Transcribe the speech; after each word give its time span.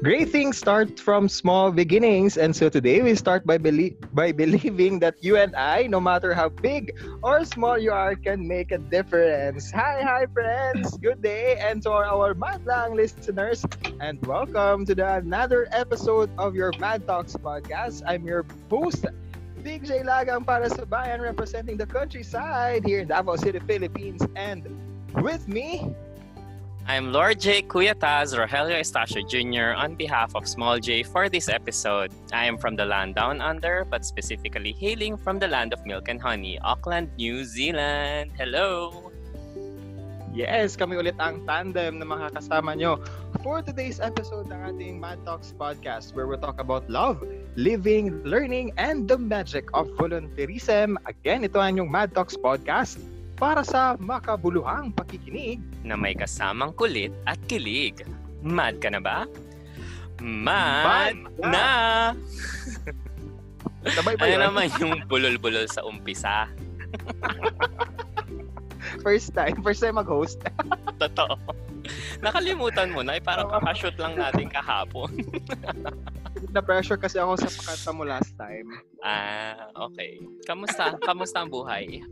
Great 0.00 0.30
things 0.30 0.56
start 0.56 0.98
from 0.98 1.28
small 1.28 1.70
beginnings, 1.70 2.38
and 2.38 2.56
so 2.56 2.70
today 2.70 3.02
we 3.02 3.14
start 3.14 3.44
by, 3.44 3.58
belie- 3.58 3.92
by 4.16 4.32
believing 4.42 4.98
that 4.98 5.12
you 5.20 5.36
and 5.36 5.54
I, 5.54 5.88
no 5.88 6.00
matter 6.00 6.32
how 6.32 6.48
big 6.48 6.96
or 7.22 7.44
small 7.44 7.76
you 7.76 7.92
are, 7.92 8.16
can 8.16 8.48
make 8.48 8.72
a 8.72 8.78
difference. 8.78 9.70
Hi, 9.72 10.00
hi, 10.00 10.24
friends! 10.32 10.96
Good 10.96 11.20
day, 11.20 11.60
and 11.60 11.82
to 11.84 11.92
our 11.92 12.32
Mad 12.32 12.64
Lang 12.64 12.96
listeners, 12.96 13.60
and 14.00 14.16
welcome 14.24 14.86
to 14.88 14.94
the 14.94 15.20
another 15.20 15.68
episode 15.70 16.32
of 16.38 16.56
your 16.56 16.72
Mad 16.80 17.06
Talks 17.06 17.36
podcast. 17.36 18.00
I'm 18.08 18.24
your 18.24 18.46
host, 18.72 19.04
Big 19.60 19.84
J 19.84 20.00
Lagang 20.00 20.48
para 20.48 20.72
sa 20.72 20.88
bayan, 20.88 21.20
representing 21.20 21.76
the 21.76 21.84
countryside 21.84 22.88
here 22.88 23.04
in 23.04 23.08
Davao 23.12 23.36
City, 23.36 23.60
Philippines, 23.68 24.24
and 24.32 24.64
with 25.20 25.44
me 25.44 25.92
I'm 26.86 27.12
Lord 27.12 27.40
J. 27.40 27.62
Cuyataz 27.62 28.32
Rogelio 28.32 28.80
Estacio 28.80 29.20
Jr. 29.20 29.76
on 29.76 29.94
behalf 29.94 30.34
of 30.34 30.48
Small 30.48 30.78
J 30.78 31.02
for 31.02 31.28
this 31.28 31.48
episode. 31.48 32.10
I 32.32 32.46
am 32.46 32.56
from 32.56 32.74
the 32.74 32.84
land 32.84 33.14
down 33.14 33.40
under, 33.40 33.84
but 33.84 34.04
specifically 34.04 34.72
hailing 34.72 35.16
from 35.16 35.38
the 35.38 35.48
land 35.48 35.72
of 35.72 35.84
milk 35.84 36.08
and 36.08 36.20
honey, 36.20 36.58
Auckland, 36.64 37.10
New 37.16 37.44
Zealand. 37.44 38.32
Hello! 38.38 39.12
Yes, 40.32 40.78
kami 40.78 40.96
ulit 40.96 41.18
ang 41.20 41.44
tandem 41.44 42.00
na 42.00 42.06
makakasama 42.06 42.78
nyo 42.78 43.02
for 43.42 43.60
today's 43.60 44.00
episode 44.00 44.48
ng 44.48 44.60
ating 44.72 44.96
Mad 44.96 45.20
Talks 45.26 45.52
podcast 45.52 46.14
where 46.14 46.30
we 46.30 46.38
talk 46.38 46.62
about 46.62 46.88
love, 46.88 47.20
living, 47.60 48.22
learning, 48.22 48.70
and 48.80 49.10
the 49.10 49.18
magic 49.18 49.66
of 49.74 49.90
volunteerism. 49.98 50.96
Again, 51.04 51.44
ito 51.44 51.60
ang 51.60 51.82
yung 51.82 51.90
Mad 51.90 52.14
Talks 52.14 52.38
podcast 52.38 53.02
para 53.40 53.64
sa 53.64 53.96
makabuluhang 53.96 54.92
pakikinig 54.92 55.64
na 55.80 55.96
may 55.96 56.12
kasamang 56.12 56.76
kulit 56.76 57.08
at 57.24 57.40
kilig. 57.48 58.04
Mad 58.44 58.76
ka 58.84 58.92
na 58.92 59.00
ba? 59.00 59.24
Mad, 60.20 60.84
Mad 60.84 61.16
na! 61.40 61.48
na! 61.48 61.68
Sabay 63.96 64.12
ba 64.20 64.28
Ano 64.28 64.52
naman 64.52 64.68
yung 64.76 65.08
bulol-bulol 65.08 65.64
sa 65.72 65.80
umpisa? 65.88 66.44
First 69.04 69.32
time, 69.32 69.56
first 69.62 69.80
time 69.80 69.96
mag-host. 69.96 70.40
Totoo. 71.02 71.36
Nakalimutan 72.20 72.92
mo 72.92 73.00
na, 73.00 73.16
eh, 73.16 73.22
parang 73.22 73.48
Oo. 73.48 73.56
kakashoot 73.56 73.96
lang 73.96 74.18
natin 74.18 74.52
kahapon. 74.52 75.08
Na 76.54 76.60
pressure 76.60 77.00
kasi 77.00 77.16
ako 77.16 77.38
sa 77.40 77.48
pakanta 77.48 77.90
mo 77.94 78.02
last 78.04 78.32
time. 78.36 78.68
Ah, 79.00 79.70
okay. 79.88 80.20
Kamusta? 80.44 80.96
Kamusta 81.00 81.44
ang 81.44 81.50
buhay? 81.52 82.04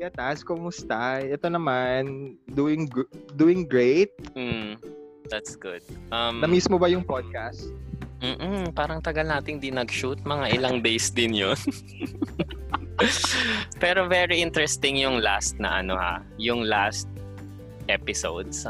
Kuya 0.00 0.16
Taz, 0.16 0.40
kumusta? 0.40 1.20
Ito 1.20 1.52
naman, 1.52 2.32
doing 2.56 2.88
gr- 2.88 3.12
doing 3.36 3.68
great. 3.68 4.08
Mm, 4.32 4.80
that's 5.28 5.60
good. 5.60 5.84
Um, 6.08 6.40
Na-miss 6.40 6.72
mo 6.72 6.80
ba 6.80 6.88
yung 6.88 7.04
podcast? 7.04 7.68
Mm-mm, 8.24 8.72
parang 8.72 9.04
tagal 9.04 9.28
nating 9.28 9.60
di 9.60 9.68
nag-shoot. 9.68 10.16
Mga 10.24 10.56
ilang 10.56 10.80
days 10.80 11.12
din 11.12 11.36
yun. 11.36 11.52
Pero 13.84 14.08
very 14.08 14.40
interesting 14.40 14.96
yung 14.96 15.20
last 15.20 15.60
na 15.60 15.84
ano 15.84 16.00
ha. 16.00 16.24
Yung 16.40 16.64
last 16.64 17.04
episodes. 17.92 18.64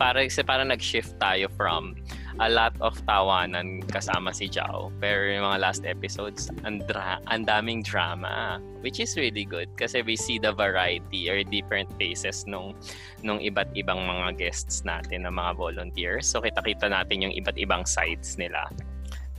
Para 0.00 0.24
kasi 0.24 0.40
parang 0.40 0.72
nag-shift 0.72 1.12
tayo 1.20 1.52
from 1.60 1.92
a 2.38 2.48
lot 2.48 2.74
of 2.78 2.94
tawanan 3.06 3.82
kasama 3.90 4.30
si 4.30 4.46
Jao. 4.46 4.94
Pero 5.02 5.26
yung 5.26 5.42
mga 5.42 5.58
last 5.58 5.82
episodes, 5.82 6.46
ang, 6.62 6.82
dra- 6.86 7.18
ang 7.26 7.44
daming 7.46 7.82
drama. 7.82 8.62
Which 8.80 9.02
is 9.02 9.18
really 9.18 9.42
good 9.42 9.66
kasi 9.74 10.06
we 10.06 10.14
see 10.14 10.38
the 10.38 10.54
variety 10.54 11.26
or 11.26 11.42
different 11.42 11.90
faces 11.98 12.46
nung 12.46 12.78
nung 13.26 13.42
iba't 13.42 13.74
ibang 13.74 14.06
mga 14.06 14.38
guests 14.38 14.86
natin 14.86 15.26
na 15.26 15.34
mga 15.34 15.58
volunteers. 15.58 16.30
So 16.30 16.38
kita-kita 16.38 16.86
natin 16.86 17.26
yung 17.26 17.34
iba't 17.34 17.58
ibang 17.58 17.82
sides 17.90 18.38
nila. 18.38 18.70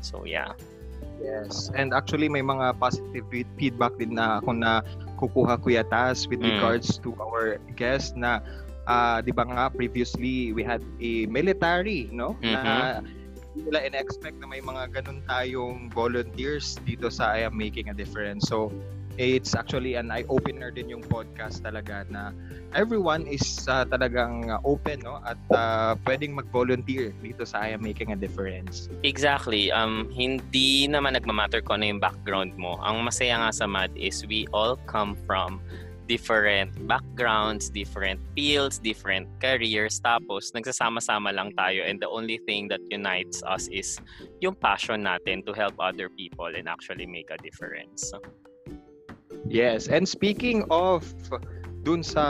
So 0.04 0.28
yeah. 0.28 0.52
Yes. 1.20 1.68
And 1.76 1.92
actually, 1.92 2.32
may 2.32 2.40
mga 2.40 2.80
positive 2.80 3.28
feed- 3.28 3.52
feedback 3.60 3.96
din 4.00 4.16
na 4.16 4.40
ako 4.40 4.56
na 4.56 4.80
kukuha 5.20 5.60
Kuya 5.60 5.84
Taz 5.84 6.28
with 6.32 6.40
Mm. 6.40 6.56
regards 6.60 6.96
to 7.04 7.12
our 7.20 7.60
guest 7.76 8.16
na 8.16 8.40
ah, 8.90 9.22
di 9.22 9.30
ba 9.30 9.46
nga 9.46 9.70
previously 9.70 10.52
we 10.52 10.66
had 10.66 10.82
a 10.98 11.30
military, 11.30 12.10
no? 12.10 12.34
Na 12.42 13.00
hindi 13.54 13.70
nila 13.70 13.86
in-expect 13.86 14.42
na 14.42 14.50
may 14.50 14.62
mga 14.62 14.90
ganun 14.98 15.22
tayong 15.30 15.94
volunteers 15.94 16.82
dito 16.82 17.14
sa 17.14 17.38
I 17.38 17.46
Am 17.46 17.54
Making 17.54 17.94
a 17.94 17.96
Difference. 17.96 18.50
So, 18.50 18.74
it's 19.20 19.52
actually 19.52 20.00
an 20.00 20.08
eye-opener 20.08 20.72
din 20.72 20.88
yung 20.88 21.04
podcast 21.04 21.60
talaga 21.60 22.08
na 22.08 22.32
everyone 22.72 23.28
is 23.28 23.44
ah, 23.68 23.84
talagang 23.84 24.48
open 24.64 25.04
no 25.04 25.20
at 25.28 25.36
ah, 25.52 26.00
pwedeng 26.08 26.40
mag-volunteer 26.40 27.12
dito 27.20 27.44
sa 27.44 27.68
I 27.68 27.76
Am 27.76 27.84
Making 27.84 28.16
a 28.16 28.18
Difference. 28.18 28.88
Exactly. 29.04 29.76
Um, 29.76 30.08
hindi 30.16 30.88
naman 30.88 31.20
nagmamatter 31.20 31.60
kung 31.60 31.84
ano 31.84 31.92
yung 31.92 32.02
background 32.02 32.56
mo. 32.56 32.80
Ang 32.80 33.04
masaya 33.04 33.44
nga 33.44 33.52
sa 33.52 33.68
MAD 33.68 33.92
is 34.00 34.24
we 34.24 34.48
all 34.56 34.80
come 34.88 35.20
from 35.28 35.60
different 36.10 36.74
backgrounds, 36.90 37.70
different 37.70 38.18
fields, 38.34 38.82
different 38.82 39.30
careers. 39.38 40.02
Tapos, 40.02 40.50
nagsasama-sama 40.58 41.30
lang 41.30 41.54
tayo 41.54 41.86
and 41.86 42.02
the 42.02 42.10
only 42.10 42.42
thing 42.50 42.66
that 42.66 42.82
unites 42.90 43.46
us 43.46 43.70
is 43.70 44.02
yung 44.42 44.58
passion 44.58 45.06
natin 45.06 45.46
to 45.46 45.54
help 45.54 45.78
other 45.78 46.10
people 46.10 46.50
and 46.50 46.66
actually 46.66 47.06
make 47.06 47.30
a 47.30 47.38
difference. 47.46 48.10
Yes, 49.46 49.86
and 49.88 50.10
speaking 50.10 50.66
of 50.74 51.06
dun 51.86 52.02
sa 52.02 52.26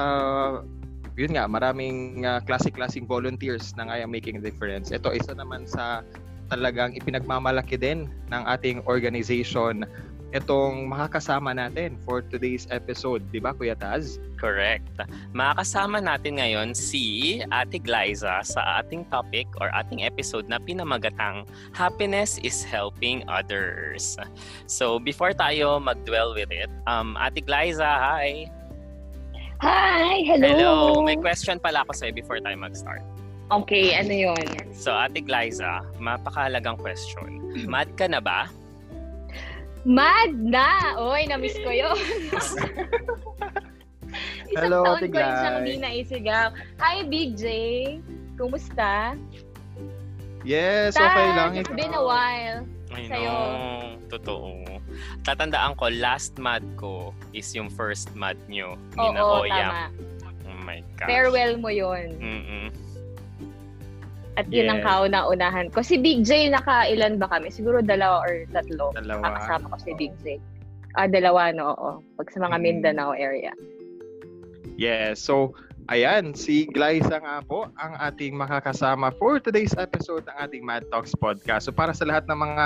yun 1.15 1.35
nga, 1.35 1.47
maraming 1.47 2.23
uh, 2.23 2.39
classic-classing 2.43 3.03
volunteers 3.07 3.75
na 3.75 3.91
nga 3.91 4.07
making 4.07 4.39
a 4.39 4.43
difference. 4.43 4.91
Ito, 4.91 5.11
isa 5.11 5.35
naman 5.35 5.67
sa 5.67 6.03
talagang 6.47 6.95
ipinagmamalaki 6.95 7.75
din 7.75 8.07
ng 8.31 8.43
ating 8.47 8.83
organization 8.87 9.83
itong 10.29 10.85
makakasama 10.85 11.57
natin 11.57 11.97
for 12.05 12.21
today's 12.21 12.69
episode. 12.69 13.25
Di 13.33 13.41
ba, 13.41 13.53
Kuya 13.53 13.73
Taz? 13.73 14.21
Correct. 14.37 14.85
Makakasama 15.33 15.99
natin 15.99 16.37
ngayon 16.37 16.77
si 16.77 17.39
Ate 17.49 17.81
Glyza 17.81 18.45
sa 18.45 18.61
ating 18.81 19.09
topic 19.09 19.49
or 19.57 19.73
ating 19.73 20.05
episode 20.05 20.45
na 20.45 20.61
pinamagatang 20.61 21.49
Happiness 21.73 22.37
is 22.45 22.61
Helping 22.61 23.25
Others. 23.25 24.21
So, 24.69 25.01
before 25.01 25.33
tayo 25.33 25.81
mag-dwell 25.81 26.37
with 26.37 26.53
it, 26.53 26.69
um, 26.85 27.17
Ate 27.17 27.41
Glyza, 27.41 27.89
hi! 27.89 28.47
Hi! 29.59 30.23
Hello! 30.23 30.47
Hello! 30.47 30.73
May 31.03 31.19
question 31.19 31.59
pala 31.59 31.83
ako 31.83 31.91
sa'yo 31.91 32.13
before 32.15 32.39
tayo 32.39 32.55
mag-start. 32.55 33.03
Okay, 33.49 33.97
ano 33.97 34.13
yun? 34.13 34.45
So, 34.77 34.93
Ate 34.93 35.25
Glyza, 35.25 35.81
mapakahalagang 35.97 36.77
question. 36.77 37.41
Mad 37.65 37.89
ka 37.97 38.05
na 38.05 38.21
ba? 38.21 38.45
Mad 39.87 40.35
na! 40.35 40.99
Oy, 40.99 41.23
na-miss 41.31 41.55
ko 41.63 41.71
yun. 41.71 41.95
Isang 44.49 44.65
Hello, 44.65 44.81
taon 44.81 44.97
Ate 44.97 45.07
ko 45.13 45.17
rin 45.21 45.33
siyang 45.37 45.57
hindi 45.61 45.75
naisigaw. 45.77 46.47
Hi, 46.81 47.05
Big 47.05 47.37
J! 47.37 47.45
Kumusta? 48.35 49.13
Yes, 50.41 50.97
okay 50.97 51.27
Taz, 51.29 51.37
lang. 51.37 51.51
It's 51.55 51.69
been 51.71 51.93
a 51.93 52.01
while. 52.03 52.65
I 52.89 53.05
Sa'yo. 53.05 53.29
know. 53.29 54.09
Totoo. 54.09 54.65
Tatandaan 55.21 55.77
ko, 55.77 55.93
last 55.93 56.41
mad 56.41 56.65
ko 56.73 57.13
is 57.31 57.45
yung 57.53 57.69
first 57.69 58.09
mad 58.17 58.39
nyo. 58.49 58.73
Ni 58.97 59.05
na 59.13 59.21
Oo, 59.21 59.45
Oyam. 59.45 59.53
tama. 59.53 59.85
Oh 60.49 60.57
my 60.65 60.81
gosh. 60.97 61.07
Farewell 61.07 61.55
mo 61.61 61.69
yun. 61.69 62.17
Mm-mm. 62.17 62.67
At 64.39 64.47
yun 64.47 64.71
ang 64.71 64.79
Yes. 64.79 64.87
kauna-unahan 64.87 65.67
ko. 65.75 65.83
Si 65.83 65.99
Big 65.99 66.23
J, 66.23 66.47
nakailan 66.47 67.19
ba 67.19 67.27
kami? 67.27 67.51
Siguro 67.51 67.83
dalawa 67.83 68.23
or 68.23 68.47
tatlo. 68.55 68.95
Dalawa. 68.95 69.35
Nakasama 69.35 69.67
ko 69.67 69.77
si 69.83 69.91
Big 69.99 70.15
J. 70.23 70.39
Ah, 70.95 71.11
dalawa, 71.11 71.51
no? 71.51 71.75
Oo. 71.75 71.91
Pag 72.15 72.31
sa 72.31 72.39
mga 72.39 72.55
Mm. 72.55 72.63
Mindanao 72.63 73.11
area. 73.11 73.51
Yes, 74.79 75.19
so 75.19 75.51
ayan, 75.91 76.31
si 76.31 76.71
Glyza 76.71 77.19
nga 77.19 77.43
po 77.43 77.67
ang 77.75 77.99
ating 77.99 78.31
makakasama 78.31 79.11
for 79.19 79.43
today's 79.43 79.75
episode 79.75 80.23
ng 80.23 80.37
ating 80.39 80.63
Mad 80.63 80.87
Talks 80.87 81.11
podcast. 81.11 81.67
So 81.67 81.75
para 81.75 81.91
sa 81.91 82.07
lahat 82.07 82.23
ng 82.31 82.39
mga 82.39 82.63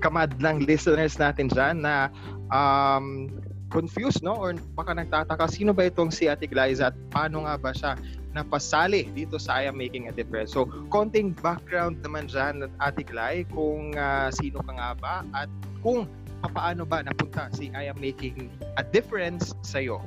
kamadlang 0.00 0.64
listeners 0.64 1.20
natin 1.20 1.52
dyan 1.52 1.84
na 1.84 2.08
um, 2.48 3.28
confused, 3.68 4.24
no? 4.24 4.32
Or 4.32 4.56
baka 4.72 4.96
nagtataka, 4.96 5.44
sino 5.48 5.76
ba 5.76 5.92
itong 5.92 6.08
si 6.08 6.24
Ate 6.26 6.48
Glyza 6.48 6.88
at 6.88 6.96
paano 7.12 7.44
nga 7.44 7.60
ba 7.60 7.76
siya 7.76 8.00
napasali 8.32 9.08
dito 9.12 9.36
sa 9.36 9.60
I 9.60 9.68
Am 9.68 9.76
Making 9.76 10.08
a 10.08 10.14
Difference? 10.14 10.56
So, 10.56 10.68
konting 10.88 11.36
background 11.38 12.00
naman 12.00 12.28
dyan 12.28 12.64
at 12.66 12.72
Ate 12.80 13.04
Gly, 13.04 13.48
kung 13.52 13.96
ah, 13.96 14.32
sino 14.32 14.60
ka 14.64 14.72
nga 14.72 14.90
ba 14.96 15.14
at 15.36 15.48
kung 15.84 16.08
paano 16.50 16.82
ba 16.82 17.04
napunta 17.06 17.52
si 17.54 17.70
I 17.70 17.92
Am 17.92 18.00
Making 18.00 18.50
a 18.76 18.82
Difference 18.82 19.54
sa'yo. 19.62 20.02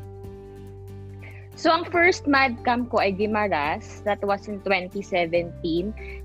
So, 1.56 1.72
ang 1.72 1.88
first 1.88 2.28
mad 2.28 2.60
camp 2.68 2.92
ko 2.92 3.00
ay 3.00 3.16
Gimaras. 3.16 4.04
That 4.04 4.20
was 4.20 4.52
in 4.52 4.60
2017. 4.68 5.56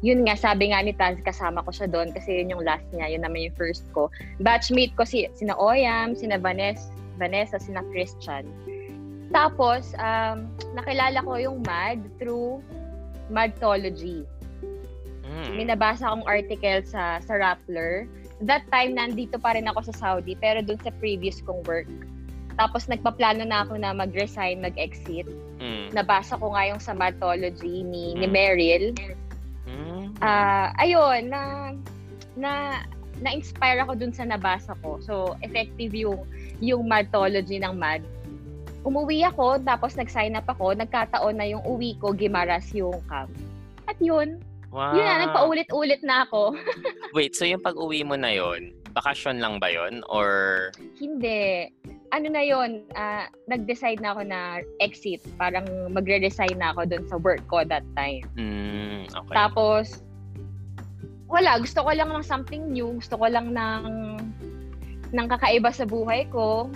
Yun 0.03 0.27
nga, 0.27 0.35
sabi 0.35 0.75
nga 0.75 0.83
ni 0.83 0.91
Taz, 0.91 1.23
kasama 1.23 1.63
ko 1.63 1.71
siya 1.71 1.87
doon 1.87 2.11
kasi 2.11 2.43
yun 2.43 2.59
yung 2.59 2.67
last 2.67 2.83
niya. 2.91 3.15
Yun 3.15 3.23
naman 3.23 3.47
yung 3.47 3.55
first 3.55 3.87
ko. 3.95 4.11
Batchmate 4.43 4.91
ko 4.99 5.07
si, 5.07 5.31
sina 5.39 5.55
Oyam, 5.55 6.19
sina 6.19 6.35
Vanessa, 6.35 6.91
Vanessa, 7.15 7.63
sina 7.63 7.87
Christian. 7.95 8.43
Tapos, 9.31 9.95
um, 9.95 10.51
nakilala 10.75 11.23
ko 11.23 11.39
yung 11.39 11.59
MAD 11.63 12.03
through 12.19 12.59
Madtology. 13.31 14.27
Mm. 15.23 15.51
May 15.55 15.67
nabasa 15.71 16.11
akong 16.11 16.27
article 16.27 16.83
sa 16.83 17.23
sa 17.23 17.39
Rappler. 17.39 18.11
That 18.43 18.67
time, 18.75 18.99
nandito 18.99 19.39
pa 19.39 19.55
rin 19.55 19.71
ako 19.71 19.93
sa 19.93 19.95
Saudi, 19.95 20.35
pero 20.35 20.65
dun 20.65 20.81
sa 20.83 20.91
previous 20.99 21.39
kong 21.47 21.63
work. 21.69 21.87
Tapos 22.59 22.91
nagpaplano 22.91 23.47
na 23.47 23.63
ako 23.63 23.79
na 23.79 23.95
mag-resign, 23.95 24.59
mag-exit. 24.61 25.31
Mm. 25.63 25.95
Nabasa 25.95 26.35
ko 26.35 26.51
nga 26.53 26.67
yung 26.67 26.83
sa 26.83 26.93
Mathology 26.93 27.87
ni, 27.87 28.19
ni 28.19 28.27
Mm. 28.27 28.35
Meryl. 28.35 28.85
Mm. 29.71 30.05
Ah, 30.19 30.75
ayun, 30.83 31.31
na 31.31 31.41
na 32.35 32.83
na-inspire 33.21 33.85
ako 33.85 33.95
dun 33.95 34.11
sa 34.11 34.25
nabasa 34.27 34.75
ko. 34.83 34.99
So, 34.99 35.39
effective 35.45 35.95
yung 35.95 36.27
yung 36.59 36.91
Mathology 36.91 37.63
ng 37.63 37.79
MAD. 37.79 38.03
Umuwi 38.81 39.21
ako, 39.23 39.61
tapos 39.61 39.93
nag-sign 39.93 40.35
up 40.35 40.49
ako. 40.49 40.73
Nagkataon 40.73 41.37
na 41.37 41.45
yung 41.45 41.61
uwi 41.65 42.01
ko, 42.01 42.17
Gimaras 42.17 42.73
yung 42.73 42.97
camp. 43.07 43.29
At 43.85 44.01
yun, 44.01 44.41
Wow. 44.71 44.95
yun 44.95 45.03
na, 45.03 45.27
nagpaulit-ulit 45.27 46.01
na 46.01 46.23
ako. 46.25 46.55
Wait, 47.19 47.35
so 47.35 47.43
yung 47.43 47.59
pag-uwi 47.59 48.07
mo 48.07 48.15
na 48.15 48.31
yon, 48.31 48.71
bakasyon 48.95 49.43
lang 49.43 49.59
ba 49.59 49.67
yon 49.67 50.01
or 50.07 50.71
Hindi. 50.95 51.67
Ano 52.11 52.27
na 52.31 52.43
yon 52.43 52.87
ah, 52.95 53.27
nag-decide 53.47 53.99
na 53.99 54.15
ako 54.15 54.23
na 54.27 54.41
exit. 54.79 55.19
Parang 55.35 55.67
magre-resign 55.91 56.55
na 56.55 56.71
ako 56.71 56.87
dun 56.87 57.05
sa 57.11 57.19
work 57.19 57.43
ko 57.51 57.67
that 57.67 57.83
time. 57.99 58.23
mm, 58.39 59.11
okay. 59.11 59.35
Tapos, 59.35 60.03
wala. 61.27 61.59
Gusto 61.59 61.83
ko 61.83 61.91
lang 61.91 62.11
ng 62.11 62.23
something 62.27 62.71
new. 62.71 62.95
Gusto 62.99 63.19
ko 63.19 63.27
lang 63.27 63.51
ng, 63.51 63.85
ng 65.11 65.27
kakaiba 65.31 65.71
sa 65.71 65.87
buhay 65.87 66.31
ko. 66.31 66.71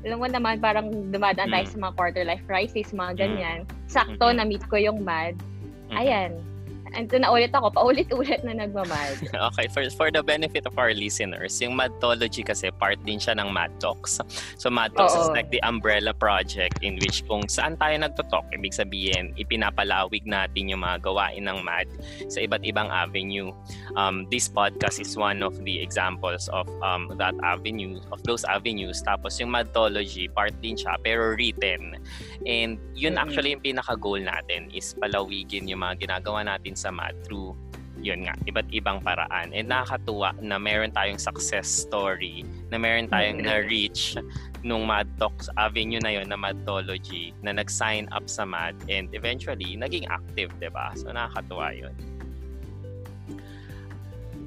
Alam 0.00 0.18
mo 0.18 0.26
naman, 0.26 0.56
parang 0.58 0.88
dumadaan 1.12 1.52
tayo 1.52 1.66
Mm. 1.68 1.72
sa 1.72 1.78
mga 1.78 1.94
quarter 1.96 2.24
life 2.24 2.44
crisis, 2.48 2.88
mga 2.90 3.12
ganyan. 3.20 3.58
Sakto, 3.84 4.32
Mhm. 4.32 4.36
na-meet 4.40 4.64
ko 4.66 4.80
yung 4.80 5.04
MAD. 5.04 5.36
Mhm. 5.92 5.96
Ayan. 5.96 6.30
Ando 6.96 7.14
na 7.20 7.30
ulit 7.30 7.54
ako, 7.54 7.70
paulit-ulit 7.70 8.42
na 8.42 8.54
nagmamad. 8.54 9.16
Okay, 9.50 9.66
for, 9.72 9.82
for 9.94 10.08
the 10.10 10.22
benefit 10.22 10.66
of 10.66 10.74
our 10.76 10.92
listeners, 10.92 11.56
yung 11.62 11.74
Madtology 11.74 12.44
kasi 12.44 12.70
part 12.74 12.98
din 13.06 13.18
siya 13.18 13.38
ng 13.38 13.50
Mad 13.52 13.70
Talks. 13.80 14.18
So 14.58 14.68
Mad 14.70 14.92
Talks 14.94 15.14
is 15.14 15.30
Oo. 15.30 15.34
like 15.34 15.48
the 15.50 15.62
umbrella 15.62 16.12
project 16.12 16.82
in 16.82 16.98
which 17.00 17.22
kung 17.26 17.46
saan 17.46 17.78
tayo 17.78 17.94
nagtotalk, 17.98 18.46
ibig 18.52 18.74
sabihin, 18.74 19.32
ipinapalawig 19.38 20.26
natin 20.26 20.68
yung 20.70 20.82
mga 20.82 21.02
gawain 21.06 21.46
ng 21.46 21.58
Mad 21.62 21.86
sa 22.28 22.42
iba't 22.42 22.62
ibang 22.66 22.90
avenue. 22.90 23.54
Um, 23.94 24.26
this 24.30 24.50
podcast 24.50 24.98
is 25.00 25.14
one 25.16 25.42
of 25.42 25.56
the 25.64 25.78
examples 25.80 26.50
of 26.52 26.68
um, 26.82 27.10
that 27.16 27.34
avenue, 27.42 27.98
of 28.10 28.22
those 28.26 28.42
avenues. 28.44 29.00
Tapos 29.02 29.38
yung 29.38 29.50
Madtology, 29.54 30.26
part 30.30 30.52
din 30.60 30.74
siya, 30.76 30.98
pero 31.00 31.34
written. 31.34 31.96
And 32.44 32.76
yun 32.96 33.14
Mhm. 33.16 33.22
actually 33.22 33.50
yung 33.52 33.64
pinaka-goal 33.64 34.20
natin 34.20 34.68
is 34.72 34.92
palawigin 34.96 35.66
yung 35.68 35.82
mga 35.82 36.06
ginagawa 36.08 36.44
natin 36.46 36.76
sa 36.80 36.88
Mad 36.88 37.12
through 37.28 37.52
yun 38.00 38.24
nga, 38.24 38.34
iba't 38.48 38.64
ibang 38.72 39.04
paraan. 39.04 39.52
And 39.52 39.68
nakakatuwa 39.68 40.32
na 40.40 40.56
meron 40.56 40.90
tayong 40.96 41.20
success 41.20 41.68
story, 41.68 42.48
na 42.72 42.80
meron 42.80 43.12
tayong 43.12 43.44
Mhm. 43.44 43.46
na-reach 43.46 44.16
nung 44.64 44.88
Mad 44.88 45.04
Talks 45.20 45.52
Avenue 45.60 46.00
na 46.00 46.16
yun, 46.16 46.28
na 46.28 46.40
Madtology, 46.40 47.36
na 47.44 47.52
nag-sign 47.52 48.08
up 48.12 48.24
sa 48.24 48.48
Mad 48.48 48.72
and 48.88 49.12
eventually 49.12 49.76
naging 49.76 50.08
active, 50.08 50.48
'di 50.56 50.72
ba 50.72 50.96
So 50.96 51.12
nakakatuwa 51.12 51.76
yun. 51.76 51.94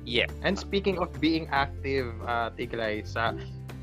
Yeah. 0.04 0.28
And 0.44 0.60
speaking 0.60 1.00
of 1.00 1.14
being 1.24 1.48
active, 1.48 2.12
uh, 2.28 2.52
Tiglay, 2.58 3.08
sa, 3.08 3.32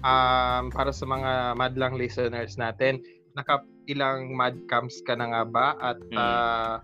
um, 0.04 0.68
para 0.68 0.92
sa 0.92 1.08
mga 1.08 1.56
madlang 1.56 1.96
listeners 1.96 2.60
natin, 2.60 3.00
naka 3.32 3.64
ilang 3.88 4.36
mad 4.36 4.52
camps 4.68 5.00
ka 5.00 5.16
na 5.16 5.32
nga 5.32 5.42
ba? 5.48 5.66
At 5.80 5.98
Mm. 6.12 6.18
uh, 6.20 6.76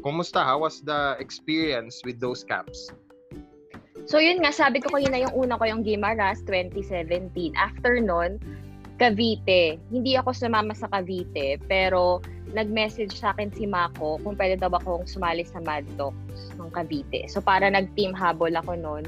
kumusta? 0.00 0.44
How 0.44 0.62
was 0.62 0.80
the 0.84 1.16
experience 1.18 2.00
with 2.04 2.20
those 2.20 2.44
camps? 2.44 2.90
So 4.08 4.16
yun 4.16 4.40
nga, 4.40 4.56
sabi 4.56 4.80
ko 4.80 4.88
kanina 4.88 5.20
yung 5.28 5.34
una 5.36 5.60
ko 5.60 5.68
yung 5.68 5.84
Gimaras 5.84 6.40
2017. 6.48 7.52
After 7.52 8.00
nun, 8.00 8.40
Cavite. 8.98 9.78
Hindi 9.92 10.18
ako 10.18 10.34
sumama 10.34 10.74
sa 10.74 10.90
Cavite, 10.90 11.62
pero 11.70 12.18
nag-message 12.50 13.14
sa 13.14 13.30
akin 13.36 13.52
si 13.54 13.68
Mako 13.68 14.18
kung 14.24 14.34
pwede 14.34 14.58
daw 14.58 14.72
akong 14.74 15.06
sumali 15.06 15.44
sa 15.44 15.62
Mad 15.62 15.86
Talks 15.94 16.50
ng 16.58 16.72
Cavite. 16.72 17.28
So 17.30 17.38
para 17.38 17.68
nag-team 17.70 18.10
habol 18.16 18.56
ako 18.56 18.74
nun. 18.74 19.04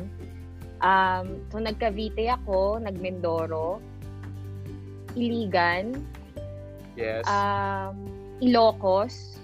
Um, 0.80 1.42
so 1.50 1.58
nag-Cavite 1.58 2.28
ako, 2.28 2.80
nag-Mindoro, 2.84 3.82
Iligan, 5.18 6.06
Yes. 6.94 7.24
um, 7.26 7.96
Ilocos, 8.44 9.39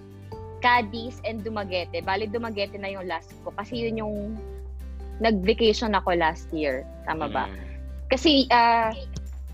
Cadiz, 0.66 1.22
and 1.22 1.46
Dumaguete. 1.46 2.02
Bali, 2.02 2.26
Dumaguete 2.26 2.74
na 2.74 2.90
yung 2.90 3.06
last 3.06 3.30
ko. 3.46 3.54
Kasi 3.54 3.86
yun 3.86 4.02
yung 4.02 4.16
nag-vacation 5.22 5.94
ako 5.94 6.18
last 6.18 6.50
year. 6.50 6.82
Tama 7.06 7.30
ba? 7.30 7.46
Mm. 7.46 7.54
Kasi, 8.10 8.50
ah, 8.50 8.90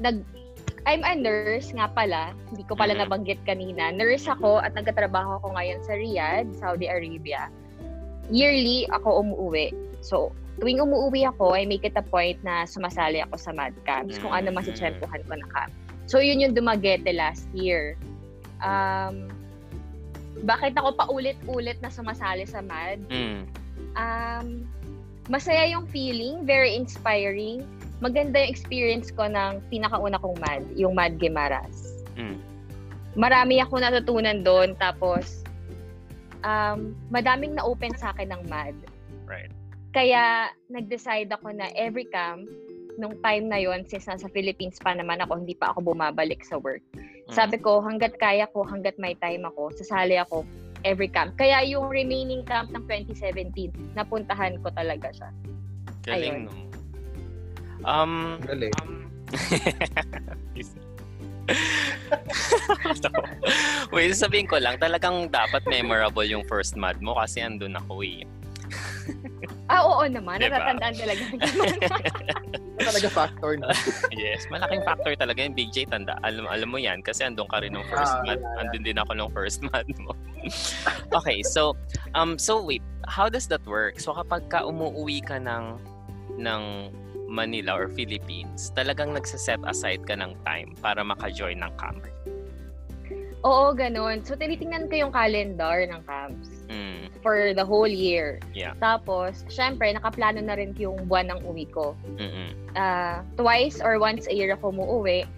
nag, 0.00 0.24
I'm 0.88 1.04
a 1.04 1.12
nurse 1.12 1.70
nga 1.76 1.86
pala. 1.92 2.32
Hindi 2.48 2.64
ko 2.64 2.74
pala 2.74 2.96
Mhm. 2.96 3.00
nabanggit 3.04 3.40
kanina. 3.44 3.92
Nurse 3.92 4.24
ako 4.26 4.64
at 4.64 4.72
nagkatrabaho 4.72 5.38
ako 5.38 5.52
ngayon 5.54 5.84
sa 5.84 5.94
Riyadh, 5.94 6.48
Saudi 6.56 6.88
Arabia. 6.88 7.52
Yearly, 8.32 8.88
ako 8.88 9.20
umuwi. 9.22 9.70
So, 10.00 10.32
tuwing 10.58 10.82
umuwi 10.82 11.28
ako, 11.28 11.54
I 11.54 11.68
make 11.68 11.84
it 11.84 11.94
a 11.94 12.02
point 12.02 12.40
na 12.42 12.64
sumasali 12.64 13.22
ako 13.22 13.36
sa 13.36 13.52
mad 13.52 13.76
camps. 13.84 14.16
Kung 14.18 14.32
ano 14.32 14.50
Mhm. 14.50 14.58
masitsyempohan 14.58 15.22
ko 15.28 15.34
na 15.36 15.46
camp. 15.52 15.72
So, 16.10 16.18
yun 16.18 16.42
yung 16.42 16.56
Dumaguete 16.56 17.14
last 17.14 17.46
year. 17.54 17.94
Um, 18.58 19.30
bakit 20.42 20.74
ako 20.74 20.98
paulit-ulit 20.98 21.78
na 21.80 21.90
sumasali 21.90 22.44
sa 22.46 22.60
MAD? 22.60 23.00
Mm. 23.08 23.42
Um, 23.94 24.46
masaya 25.30 25.70
yung 25.70 25.86
feeling, 25.88 26.42
very 26.42 26.74
inspiring. 26.74 27.62
Maganda 28.02 28.42
yung 28.42 28.50
experience 28.50 29.14
ko 29.14 29.30
ng 29.30 29.62
pinakauna 29.70 30.18
kong 30.18 30.38
MAD, 30.42 30.64
yung 30.74 30.98
MAD 30.98 31.22
Gemaras. 31.22 32.02
Mm. 32.18 32.38
Marami 33.14 33.62
ako 33.62 33.78
natutunan 33.78 34.42
doon, 34.42 34.74
tapos 34.80 35.46
um, 36.42 36.96
madaming 37.12 37.54
na-open 37.54 37.94
sa 37.94 38.10
akin 38.10 38.34
ng 38.34 38.42
MAD. 38.50 38.76
Right. 39.28 39.52
Kaya 39.92 40.50
nag-decide 40.72 41.30
ako 41.30 41.52
na 41.54 41.68
every 41.76 42.08
camp, 42.08 42.48
nung 43.00 43.16
time 43.24 43.48
na 43.48 43.60
yon 43.60 43.84
since 43.88 44.08
nasa 44.08 44.28
Philippines 44.32 44.76
pa 44.80 44.92
naman 44.92 45.20
ako, 45.24 45.44
hindi 45.44 45.56
pa 45.56 45.72
ako 45.72 45.92
bumabalik 45.92 46.44
sa 46.44 46.60
work. 46.60 46.84
Mm. 47.32 47.36
Sabi 47.40 47.56
ko, 47.64 47.80
hanggat 47.80 48.20
kaya 48.20 48.44
ko, 48.52 48.60
hanggat 48.60 49.00
may 49.00 49.16
time 49.16 49.48
ako, 49.48 49.72
sasali 49.72 50.20
ako 50.20 50.44
every 50.84 51.08
camp. 51.08 51.32
Kaya 51.40 51.64
yung 51.64 51.88
remaining 51.88 52.44
camp 52.44 52.68
ng 52.76 52.84
2017, 52.84 53.96
napuntahan 53.96 54.60
ko 54.60 54.68
talaga 54.68 55.08
siya. 55.16 55.32
Galing, 56.04 56.44
Ayun. 56.44 56.52
no? 56.52 56.52
Um, 57.88 58.36
Galing. 58.44 58.76
Wait, 63.96 64.12
sabihin 64.12 64.44
ko 64.44 64.60
lang, 64.60 64.76
talagang 64.76 65.32
dapat 65.32 65.64
memorable 65.64 66.28
yung 66.28 66.44
first 66.44 66.76
mad 66.76 67.00
mo 67.00 67.16
kasi 67.16 67.40
andun 67.40 67.80
ako 67.80 68.04
eh. 68.04 68.28
Ah, 69.72 69.82
oo 69.88 70.04
naman. 70.04 70.36
Diba? 70.38 70.52
Natatandaan 70.52 70.94
talaga. 70.98 71.22
talaga 72.92 73.08
factor 73.08 73.52
na. 73.56 73.70
Yes, 74.12 74.44
malaking 74.50 74.82
factor 74.84 75.12
talaga 75.16 75.38
yung 75.44 75.56
Big 75.56 75.70
J 75.72 75.86
tanda. 75.88 76.18
Alam, 76.26 76.44
alam 76.50 76.68
mo 76.68 76.78
yan 76.78 77.00
kasi 77.00 77.24
andun 77.24 77.48
ka 77.48 77.62
rin 77.62 77.72
nung 77.72 77.86
first 77.88 78.12
Ah, 78.12 78.22
mad. 78.26 78.38
yeah, 78.38 78.44
yeah. 78.44 78.60
Andun 78.66 78.82
din 78.84 78.96
ako 78.98 79.10
nung 79.16 79.32
first 79.32 79.62
mad 79.70 79.86
mo. 80.02 80.12
okay, 81.18 81.40
so 81.46 81.72
um 82.18 82.36
so 82.36 82.60
wait, 82.60 82.82
how 83.06 83.30
does 83.30 83.46
that 83.48 83.62
work? 83.64 84.02
So 84.02 84.12
kapag 84.12 84.50
ka 84.50 84.66
umuwi 84.66 85.22
ka 85.24 85.38
ng 85.38 85.78
ng 86.36 86.62
Manila 87.32 87.72
or 87.80 87.88
Philippines, 87.88 88.68
talagang 88.76 89.16
nagse-set 89.16 89.62
aside 89.64 90.04
ka 90.04 90.12
ng 90.12 90.36
time 90.44 90.76
para 90.84 91.00
maka-join 91.00 91.64
ng 91.64 91.72
camp. 91.80 92.04
oo, 93.42 93.72
ganun. 93.74 94.20
So, 94.22 94.36
tinitingnan 94.38 94.86
ko 94.86 95.08
yung 95.08 95.12
calendar 95.16 95.82
ng 95.88 96.04
camps 96.06 96.61
Mm, 96.72 97.12
for 97.20 97.52
the 97.52 97.62
whole 97.62 97.86
year. 97.86 98.40
Yeah. 98.56 98.72
Tapos, 98.80 99.44
syempre, 99.52 99.92
nakaplano 99.92 100.40
na 100.40 100.56
rin 100.56 100.72
yung 100.80 101.04
buwan 101.04 101.28
ng 101.28 101.40
uwi 101.44 101.68
ko. 101.68 101.92
mm 102.16 102.72
Ah, 102.72 103.20
twice 103.36 103.84
or 103.84 104.00
once 104.00 104.24
a 104.24 104.32
year 104.32 104.48
ako 104.56 104.72
umuwi. 104.72 105.28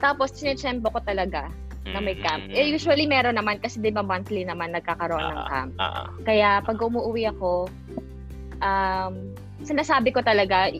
Tapos, 0.00 0.32
sinetsempo 0.32 0.88
ko 0.88 1.04
talaga 1.04 1.52
na 1.84 2.00
may 2.00 2.16
camp. 2.16 2.48
Eh, 2.48 2.64
usually 2.64 3.04
meron 3.04 3.36
naman 3.36 3.60
kasi 3.60 3.76
di 3.76 3.92
ba 3.92 4.00
monthly 4.00 4.48
naman 4.48 4.72
nagkakaroon 4.72 5.20
ng 5.20 5.40
Ah, 5.44 5.48
camp. 5.52 5.72
Ah, 5.76 5.84
ah. 5.84 6.06
Kaya 6.24 6.64
pag 6.64 6.80
umuwi 6.80 7.28
ako, 7.28 7.68
um, 8.64 9.14
sinasabi 9.60 10.08
ko 10.08 10.24
talaga, 10.24 10.72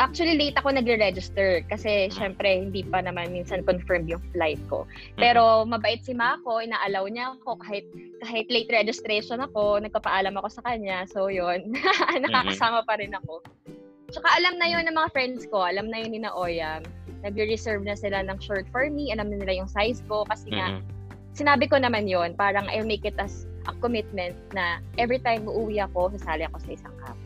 actually 0.00 0.38
late 0.38 0.56
ako 0.56 0.72
nagre-register 0.72 1.64
kasi 1.68 2.08
syempre 2.08 2.64
hindi 2.64 2.86
pa 2.86 3.04
naman 3.04 3.32
minsan 3.32 3.66
confirmed 3.66 4.08
yung 4.08 4.22
flight 4.32 4.60
ko. 4.72 4.88
Pero 5.20 5.64
mabait 5.68 6.00
si 6.00 6.16
Mako, 6.16 6.64
inaalaw 6.64 7.04
niya 7.08 7.36
ako 7.36 7.60
kahit 7.60 7.84
kahit 8.24 8.46
late 8.48 8.70
registration 8.72 9.42
ako, 9.44 9.82
nagpapaalam 9.82 10.32
ako 10.38 10.48
sa 10.48 10.62
kanya. 10.64 11.04
So 11.10 11.28
yun, 11.28 11.76
nakakasama 12.24 12.86
pa 12.88 12.96
rin 12.96 13.12
ako. 13.12 13.44
Tsaka 14.12 14.28
alam 14.36 14.60
na 14.60 14.68
yun 14.68 14.84
ng 14.84 14.96
mga 14.96 15.12
friends 15.12 15.48
ko, 15.48 15.64
alam 15.64 15.88
na 15.88 16.04
yun 16.04 16.12
ni 16.12 16.20
na 16.20 16.32
Oyam. 16.36 16.84
Nagre-reserve 17.24 17.84
na 17.84 17.96
sila 17.96 18.20
ng 18.24 18.38
shirt 18.44 18.68
for 18.68 18.88
me, 18.92 19.08
alam 19.12 19.32
na 19.32 19.40
nila 19.40 19.64
yung 19.64 19.70
size 19.70 20.04
ko 20.04 20.28
kasi 20.28 20.52
nga 20.52 20.80
sinabi 21.32 21.64
ko 21.64 21.80
naman 21.80 22.04
yon 22.04 22.36
parang 22.36 22.68
I'll 22.68 22.84
make 22.84 23.08
it 23.08 23.16
as 23.16 23.48
a 23.64 23.72
commitment 23.80 24.36
na 24.52 24.82
every 25.00 25.22
time 25.22 25.48
uuwi 25.48 25.80
ako, 25.80 26.12
sasali 26.18 26.44
ako 26.44 26.60
sa 26.60 26.70
isang 26.76 26.94
camp. 27.00 27.21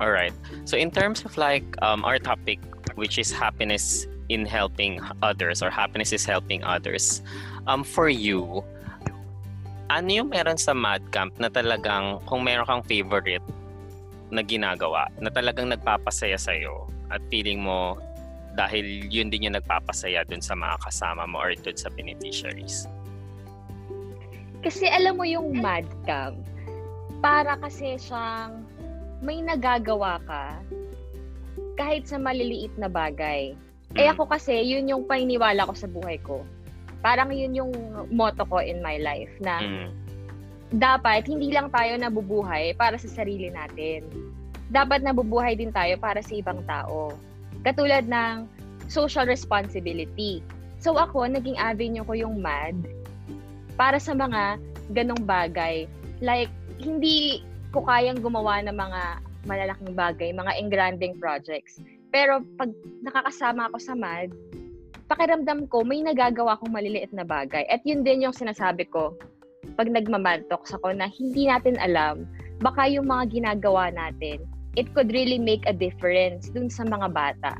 All 0.00 0.10
right. 0.10 0.34
So 0.64 0.76
in 0.76 0.90
terms 0.90 1.24
of 1.24 1.36
like 1.36 1.64
um, 1.82 2.04
our 2.04 2.18
topic, 2.18 2.58
which 2.94 3.18
is 3.18 3.30
happiness 3.30 4.06
in 4.28 4.46
helping 4.46 5.00
others 5.22 5.62
or 5.62 5.70
happiness 5.70 6.12
is 6.12 6.24
helping 6.24 6.64
others, 6.64 7.22
um, 7.66 7.84
for 7.84 8.08
you, 8.08 8.64
ano 9.90 10.08
yung 10.10 10.28
meron 10.32 10.58
sa 10.58 10.74
Mad 10.74 11.02
Camp 11.12 11.36
na 11.38 11.46
talagang 11.46 12.24
kung 12.26 12.42
meron 12.42 12.66
kang 12.66 12.82
favorite 12.82 13.44
na 14.32 14.42
ginagawa 14.42 15.06
na 15.20 15.30
talagang 15.30 15.70
nagpapasaya 15.70 16.34
sa'yo 16.34 16.88
at 17.12 17.22
feeling 17.30 17.62
mo 17.62 18.00
dahil 18.58 19.06
yun 19.10 19.30
din 19.30 19.50
yung 19.50 19.56
nagpapasaya 19.58 20.26
dun 20.26 20.42
sa 20.42 20.54
mga 20.54 20.78
kasama 20.82 21.26
mo 21.26 21.42
or 21.42 21.54
dun 21.54 21.76
sa 21.76 21.90
beneficiaries? 21.92 22.86
Kasi 24.64 24.88
alam 24.88 25.20
mo 25.20 25.28
yung 25.28 25.60
Mad 25.60 25.84
Camp, 26.08 26.40
para 27.20 27.58
kasi 27.60 28.00
siyang 28.00 28.64
may 29.24 29.40
nagagawa 29.40 30.20
ka 30.28 30.60
kahit 31.74 32.06
sa 32.06 32.20
maliliit 32.20 32.70
na 32.76 32.86
bagay. 32.86 33.56
Eh 33.96 34.06
Mm. 34.06 34.12
ako 34.14 34.28
kasi, 34.28 34.54
yun 34.62 34.86
yung 34.86 35.08
paniniwala 35.08 35.64
ko 35.64 35.74
sa 35.74 35.88
buhay 35.88 36.20
ko. 36.20 36.44
Parang 37.00 37.32
yun 37.32 37.56
yung 37.56 37.72
motto 38.12 38.44
ko 38.44 38.60
in 38.60 38.84
my 38.84 39.00
life 39.00 39.32
na 39.40 39.64
Mm. 39.64 39.88
dapat 40.76 41.24
hindi 41.24 41.50
lang 41.50 41.72
tayo 41.72 41.96
nabubuhay 41.96 42.76
para 42.76 43.00
sa 43.00 43.08
sarili 43.08 43.48
natin. 43.48 44.04
Dapat 44.68 45.06
nabubuhay 45.06 45.54
din 45.56 45.70
tayo 45.70 45.96
para 45.96 46.20
sa 46.20 46.34
ibang 46.34 46.60
tao. 46.66 47.14
Katulad 47.62 48.04
ng 48.04 48.44
social 48.90 49.24
responsibility. 49.24 50.44
So 50.82 50.98
ako, 51.00 51.24
naging 51.30 51.56
avenue 51.56 52.04
ko 52.04 52.12
yung 52.12 52.44
MAD 52.44 52.76
para 53.78 53.96
sa 53.96 54.12
mga 54.12 54.60
ganong 54.92 55.24
bagay. 55.24 55.88
Like, 56.20 56.52
hindi 56.82 57.40
ko 57.74 57.82
kayang 57.82 58.22
gumawa 58.22 58.62
ng 58.62 58.76
mga 58.78 59.02
malalaking 59.50 59.92
bagay, 59.98 60.30
mga 60.30 60.52
engranding 60.62 61.18
projects. 61.18 61.82
Pero 62.14 62.46
pag 62.54 62.70
nakakasama 63.02 63.66
ako 63.68 63.78
sa 63.82 63.98
MAD, 63.98 64.30
pakiramdam 65.10 65.66
ko 65.66 65.82
may 65.82 65.98
nagagawa 66.00 66.54
akong 66.54 66.70
maliliit 66.70 67.10
na 67.10 67.26
bagay. 67.26 67.66
At 67.66 67.82
yun 67.82 68.06
din 68.06 68.22
yung 68.22 68.32
sinasabi 68.32 68.86
ko 68.88 69.18
pag 69.74 69.90
nagmamad 69.90 70.46
talks 70.46 70.70
ako 70.70 70.94
na 70.94 71.10
hindi 71.10 71.50
natin 71.50 71.74
alam, 71.82 72.28
baka 72.62 72.86
yung 72.86 73.10
mga 73.10 73.32
ginagawa 73.34 73.90
natin, 73.90 74.44
it 74.78 74.86
could 74.94 75.10
really 75.10 75.40
make 75.40 75.66
a 75.66 75.74
difference 75.74 76.52
dun 76.52 76.70
sa 76.70 76.86
mga 76.86 77.10
bata. 77.10 77.58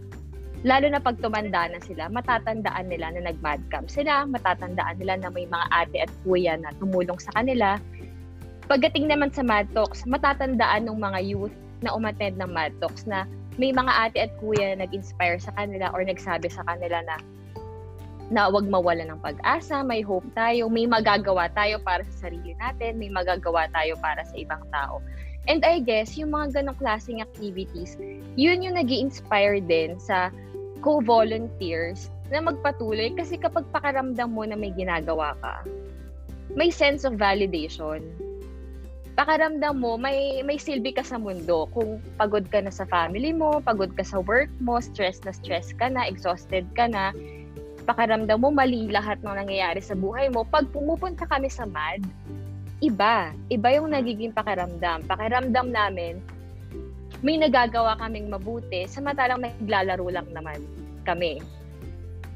Lalo 0.64 0.88
na 0.88 0.96
pag 0.96 1.20
tumanda 1.20 1.68
na 1.68 1.76
sila, 1.84 2.08
matatandaan 2.08 2.88
nila 2.88 3.12
na 3.12 3.28
nag-mad 3.28 3.60
camp 3.68 3.92
sila, 3.92 4.24
matatandaan 4.24 4.96
nila 4.96 5.20
na 5.20 5.28
may 5.28 5.44
mga 5.44 5.66
ate 5.68 6.08
at 6.08 6.12
kuya 6.24 6.56
na 6.56 6.72
tumulong 6.80 7.20
sa 7.20 7.36
kanila. 7.36 7.76
Pagdating 8.64 9.12
naman 9.12 9.28
sa 9.28 9.44
Mad 9.44 9.68
Talks, 9.76 10.08
matatandaan 10.08 10.88
ng 10.88 10.96
mga 10.96 11.20
youth 11.20 11.52
na 11.84 11.92
umattend 11.92 12.40
ng 12.40 12.48
Mad 12.48 12.72
Talks 12.80 13.04
na 13.04 13.28
may 13.60 13.76
mga 13.76 13.92
ate 14.08 14.18
at 14.24 14.32
kuya 14.40 14.72
na 14.72 14.88
nag-inspire 14.88 15.36
sa 15.36 15.52
kanila 15.52 15.92
or 15.92 16.00
nagsabi 16.00 16.48
sa 16.48 16.64
kanila 16.64 17.04
na 17.04 17.20
na 18.32 18.48
wag 18.48 18.64
mawala 18.64 19.04
ng 19.04 19.20
pag-asa, 19.20 19.84
may 19.84 20.00
hope 20.00 20.24
tayo, 20.32 20.72
may 20.72 20.88
magagawa 20.88 21.44
tayo 21.52 21.76
para 21.84 22.00
sa 22.08 22.26
sarili 22.26 22.56
natin, 22.56 22.96
may 22.96 23.12
magagawa 23.12 23.68
tayo 23.68 24.00
para 24.00 24.24
sa 24.24 24.32
ibang 24.40 24.64
tao. 24.72 25.04
And 25.44 25.60
I 25.60 25.84
guess, 25.84 26.16
yung 26.16 26.32
mga 26.32 26.56
ganong 26.56 26.80
klaseng 26.80 27.20
activities, 27.20 28.00
yun 28.40 28.64
yung 28.64 28.80
nag 28.80 28.88
inspire 28.88 29.60
din 29.60 30.00
sa 30.00 30.32
co-volunteers 30.80 32.08
na 32.32 32.40
magpatuloy 32.40 33.12
kasi 33.12 33.36
kapag 33.36 33.68
pakaramdam 33.76 34.32
mo 34.32 34.48
na 34.48 34.56
may 34.56 34.72
ginagawa 34.72 35.36
ka, 35.44 35.68
may 36.56 36.72
sense 36.72 37.04
of 37.04 37.20
validation. 37.20 38.00
Pakaramdam 39.14 39.78
mo, 39.78 39.94
may, 39.94 40.42
may 40.42 40.58
silbi 40.58 40.90
ka 40.90 41.06
sa 41.06 41.22
mundo. 41.22 41.70
Kung 41.70 42.02
pagod 42.18 42.50
ka 42.50 42.58
na 42.58 42.74
sa 42.74 42.82
family 42.82 43.30
mo, 43.30 43.62
pagod 43.62 43.94
ka 43.94 44.02
sa 44.02 44.18
work 44.18 44.50
mo, 44.58 44.82
stress 44.82 45.22
na 45.22 45.30
stress 45.30 45.70
ka 45.78 45.86
na, 45.86 46.10
exhausted 46.10 46.66
ka 46.74 46.90
na, 46.90 47.14
pakaramdam 47.86 48.42
mo 48.42 48.50
mali 48.50 48.90
lahat 48.90 49.22
ng 49.22 49.38
nangyayari 49.38 49.78
sa 49.78 49.94
buhay 49.94 50.34
mo, 50.34 50.42
pag 50.42 50.66
pumupunta 50.74 51.30
kami 51.30 51.46
sa 51.46 51.62
MAD, 51.62 52.02
iba. 52.82 53.30
Iba 53.54 53.68
yung 53.78 53.94
nagiging 53.94 54.34
pakiramdam. 54.34 55.06
Pakiramdam 55.06 55.70
namin, 55.70 56.18
may 57.22 57.38
nagagawa 57.38 57.94
kaming 58.02 58.26
mabuti, 58.26 58.90
samantalang 58.90 59.46
naglalaro 59.46 60.10
lang 60.10 60.26
naman 60.34 60.58
kami. 61.06 61.38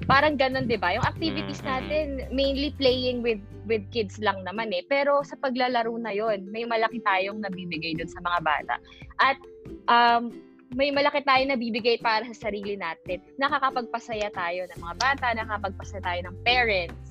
Parang 0.09 0.41
ganun, 0.41 0.65
di 0.65 0.81
ba? 0.81 0.97
Yung 0.97 1.05
activities 1.05 1.61
natin, 1.61 2.25
mainly 2.33 2.73
playing 2.81 3.21
with 3.21 3.45
with 3.69 3.85
kids 3.93 4.17
lang 4.17 4.41
naman 4.41 4.73
eh. 4.73 4.81
Pero 4.89 5.21
sa 5.21 5.37
paglalaro 5.37 5.93
na 6.01 6.17
yon 6.17 6.49
may 6.49 6.65
malaki 6.65 7.05
tayong 7.05 7.45
nabibigay 7.45 7.93
dun 7.93 8.09
sa 8.09 8.25
mga 8.25 8.41
bata. 8.41 8.75
At 9.21 9.37
um, 9.93 10.33
may 10.73 10.89
malaki 10.89 11.21
tayong 11.29 11.53
nabibigay 11.53 12.01
para 12.01 12.25
sa 12.33 12.49
sarili 12.49 12.81
natin. 12.81 13.21
Nakakapagpasaya 13.37 14.33
tayo 14.33 14.65
ng 14.73 14.81
mga 14.81 14.97
bata, 14.97 15.27
nakakapagpasaya 15.37 16.01
tayo 16.01 16.21
ng 16.29 16.37
parents. 16.41 17.09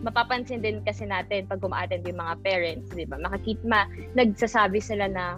Mapapansin 0.00 0.64
din 0.64 0.80
kasi 0.88 1.04
natin 1.04 1.44
pag 1.44 1.60
umaattend 1.60 2.08
yung 2.08 2.20
mga 2.20 2.40
parents, 2.40 2.88
di 2.96 3.04
ba? 3.04 3.20
Makakit 3.20 3.60
ma, 3.64 3.84
nagsasabi 4.16 4.80
sila 4.80 5.08
na 5.08 5.36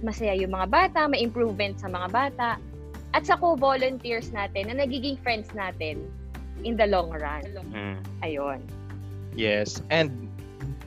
masaya 0.00 0.32
yung 0.36 0.56
mga 0.56 0.68
bata, 0.72 1.00
may 1.08 1.20
improvement 1.20 1.76
sa 1.76 1.88
mga 1.88 2.08
bata. 2.08 2.48
At 3.12 3.28
sa 3.28 3.36
co-volunteers 3.36 4.32
natin 4.32 4.72
na 4.72 4.84
nagiging 4.84 5.20
friends 5.20 5.52
natin 5.52 6.08
in 6.64 6.80
the 6.80 6.88
long 6.88 7.12
run. 7.12 7.44
Mm. 7.72 8.00
Ayun. 8.24 8.60
Yes. 9.36 9.84
And 9.92 10.28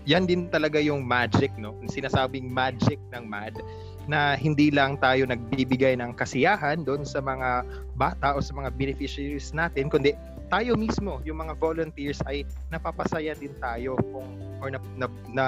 yan 0.06 0.30
din 0.30 0.50
talaga 0.50 0.82
yung 0.82 1.06
magic, 1.06 1.54
no? 1.58 1.74
Yung 1.82 1.90
sinasabing 1.90 2.50
magic 2.50 2.98
ng 3.14 3.26
MAD 3.26 3.62
na 4.06 4.38
hindi 4.38 4.70
lang 4.70 5.02
tayo 5.02 5.26
nagbibigay 5.26 5.98
ng 5.98 6.14
kasiyahan 6.14 6.86
doon 6.86 7.02
sa 7.02 7.22
mga 7.22 7.66
bata 7.98 8.38
o 8.38 8.42
sa 8.42 8.54
mga 8.54 8.70
beneficiaries 8.78 9.50
natin, 9.50 9.90
kundi 9.90 10.14
tayo 10.46 10.78
mismo, 10.78 11.18
yung 11.26 11.42
mga 11.42 11.58
volunteers 11.58 12.22
ay 12.30 12.46
napapasaya 12.70 13.34
din 13.34 13.54
tayo 13.58 13.98
kung 14.14 14.30
or 14.62 14.70
na, 14.70 14.80
na, 14.94 15.06
na 15.34 15.46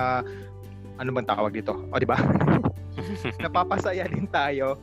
ano 0.98 1.10
bang 1.14 1.30
tawag 1.30 1.54
dito? 1.54 1.78
O 1.94 2.02
di 2.02 2.10
ba? 2.10 2.18
napapasaya 3.46 4.10
din 4.10 4.26
tayo 4.30 4.78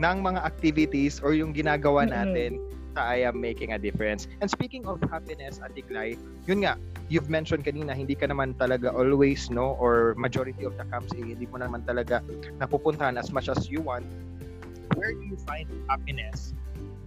ng 0.00 0.16
mga 0.24 0.40
activities 0.42 1.20
or 1.20 1.36
yung 1.36 1.52
ginagawa 1.52 2.08
natin 2.08 2.56
sa 2.96 3.14
I 3.14 3.28
am 3.28 3.38
making 3.38 3.76
a 3.76 3.78
difference. 3.78 4.26
And 4.40 4.48
speaking 4.50 4.88
of 4.88 4.98
happiness, 5.12 5.60
Ate 5.62 5.84
Clay, 5.84 6.16
yun 6.48 6.64
nga, 6.64 6.80
you've 7.12 7.28
mentioned 7.28 7.62
kanina, 7.62 7.94
hindi 7.94 8.16
ka 8.16 8.26
naman 8.26 8.56
talaga 8.56 8.90
always, 8.90 9.52
no, 9.52 9.76
or 9.78 10.16
majority 10.16 10.64
of 10.64 10.74
the 10.80 10.88
camps, 10.88 11.12
eh, 11.14 11.22
hindi 11.22 11.46
mo 11.46 11.60
naman 11.60 11.84
talaga 11.84 12.24
napupuntahan 12.58 13.20
as 13.20 13.30
much 13.30 13.46
as 13.52 13.68
you 13.68 13.84
want. 13.84 14.08
Where 14.98 15.14
do 15.14 15.22
you 15.22 15.38
find 15.46 15.70
happiness? 15.86 16.56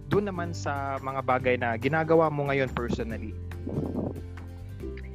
Doon 0.08 0.30
naman 0.30 0.56
sa 0.56 0.96
mga 1.02 1.20
bagay 1.26 1.54
na 1.60 1.76
ginagawa 1.76 2.32
mo 2.32 2.48
ngayon 2.48 2.70
personally. 2.72 3.34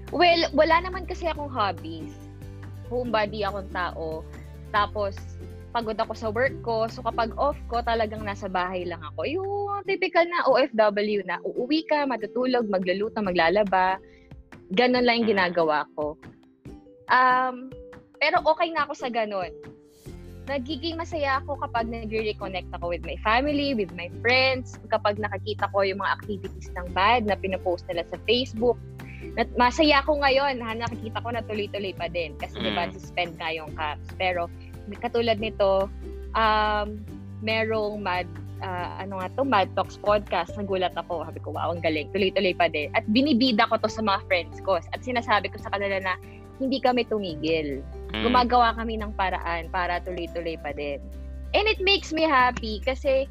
Well, 0.09 0.49
wala 0.53 0.81
naman 0.85 1.05
kasi 1.05 1.29
akong 1.29 1.53
hobbies. 1.53 2.13
Homebody 2.89 3.45
akong 3.45 3.69
tao. 3.69 4.25
Tapos, 4.73 5.17
pagod 5.69 5.97
ako 5.97 6.13
sa 6.17 6.27
work 6.33 6.55
ko. 6.65 6.89
So, 6.89 7.05
kapag 7.05 7.33
off 7.37 7.57
ko, 7.69 7.81
talagang 7.85 8.25
nasa 8.25 8.49
bahay 8.49 8.85
lang 8.85 9.01
ako. 9.13 9.21
Yung 9.29 9.49
typical 9.85 10.25
na 10.25 10.45
OFW 10.49 11.21
na 11.25 11.37
uuwi 11.45 11.85
ka, 11.85 12.09
matutulog, 12.09 12.65
magluluto, 12.67 13.21
maglalaba. 13.21 14.01
Ganon 14.73 15.05
lang 15.05 15.23
yung 15.23 15.37
ginagawa 15.37 15.85
ko. 15.93 16.17
Um, 17.09 17.73
pero 18.17 18.41
okay 18.45 18.69
na 18.73 18.85
ako 18.85 18.93
sa 18.97 19.09
ganon. 19.09 19.53
Nagiging 20.49 20.97
masaya 20.97 21.41
ako 21.45 21.61
kapag 21.61 21.85
nag-reconnect 21.93 22.73
ako 22.73 22.89
with 22.89 23.05
my 23.05 23.17
family, 23.21 23.77
with 23.77 23.93
my 23.93 24.09
friends, 24.25 24.81
kapag 24.89 25.21
nakakita 25.21 25.69
ko 25.69 25.85
yung 25.85 26.01
mga 26.01 26.13
activities 26.17 26.73
ng 26.73 26.89
bad 26.97 27.29
na 27.29 27.37
pinopost 27.37 27.85
nila 27.85 28.01
sa 28.09 28.17
Facebook, 28.25 28.77
Nat 29.35 29.51
masaya 29.59 29.99
ako 29.99 30.23
ngayon, 30.23 30.63
ha, 30.63 30.71
nakikita 30.79 31.19
ko 31.19 31.29
na 31.35 31.43
tuloy-tuloy 31.43 31.91
pa 31.91 32.07
din. 32.07 32.39
Kasi 32.39 32.55
Mm. 32.59 32.63
di 32.65 32.71
ba, 32.71 32.83
suspend 32.87 33.35
nga 33.35 33.51
yung 33.51 33.71
caps. 33.75 34.07
Pero 34.15 34.47
katulad 34.97 35.37
nito, 35.37 35.91
um, 36.33 36.87
merong 37.45 38.01
mad, 38.01 38.27
ah, 38.63 38.99
ano 39.03 39.21
nga 39.21 39.29
to, 39.35 39.43
Mad 39.45 39.69
Talks 39.77 39.99
podcast. 40.01 40.55
Nagulat 40.57 40.95
ako. 40.97 41.27
Sabi 41.27 41.39
ko, 41.43 41.53
wow, 41.53 41.71
ang 41.71 41.83
galing. 41.83 42.09
Tuloy-tuloy 42.11 42.55
pa 42.57 42.67
din. 42.67 42.89
At 42.97 43.05
binibida 43.11 43.69
ko 43.69 43.77
to 43.77 43.91
sa 43.91 44.01
mga 44.01 44.19
friends 44.25 44.57
ko. 44.65 44.79
At 44.79 45.01
sinasabi 45.05 45.51
ko 45.53 45.57
sa 45.61 45.71
kanila 45.71 45.99
na 46.01 46.13
hindi 46.59 46.81
kami 46.83 47.07
tumigil. 47.07 47.79
Mm. 48.11 48.23
Gumagawa 48.27 48.75
kami 48.75 48.99
ng 48.99 49.15
paraan 49.15 49.71
para 49.71 50.03
tuloy-tuloy 50.03 50.59
pa 50.59 50.75
din. 50.75 50.99
And 51.55 51.65
it 51.65 51.81
makes 51.81 52.13
me 52.13 52.27
happy 52.27 52.83
kasi 52.83 53.25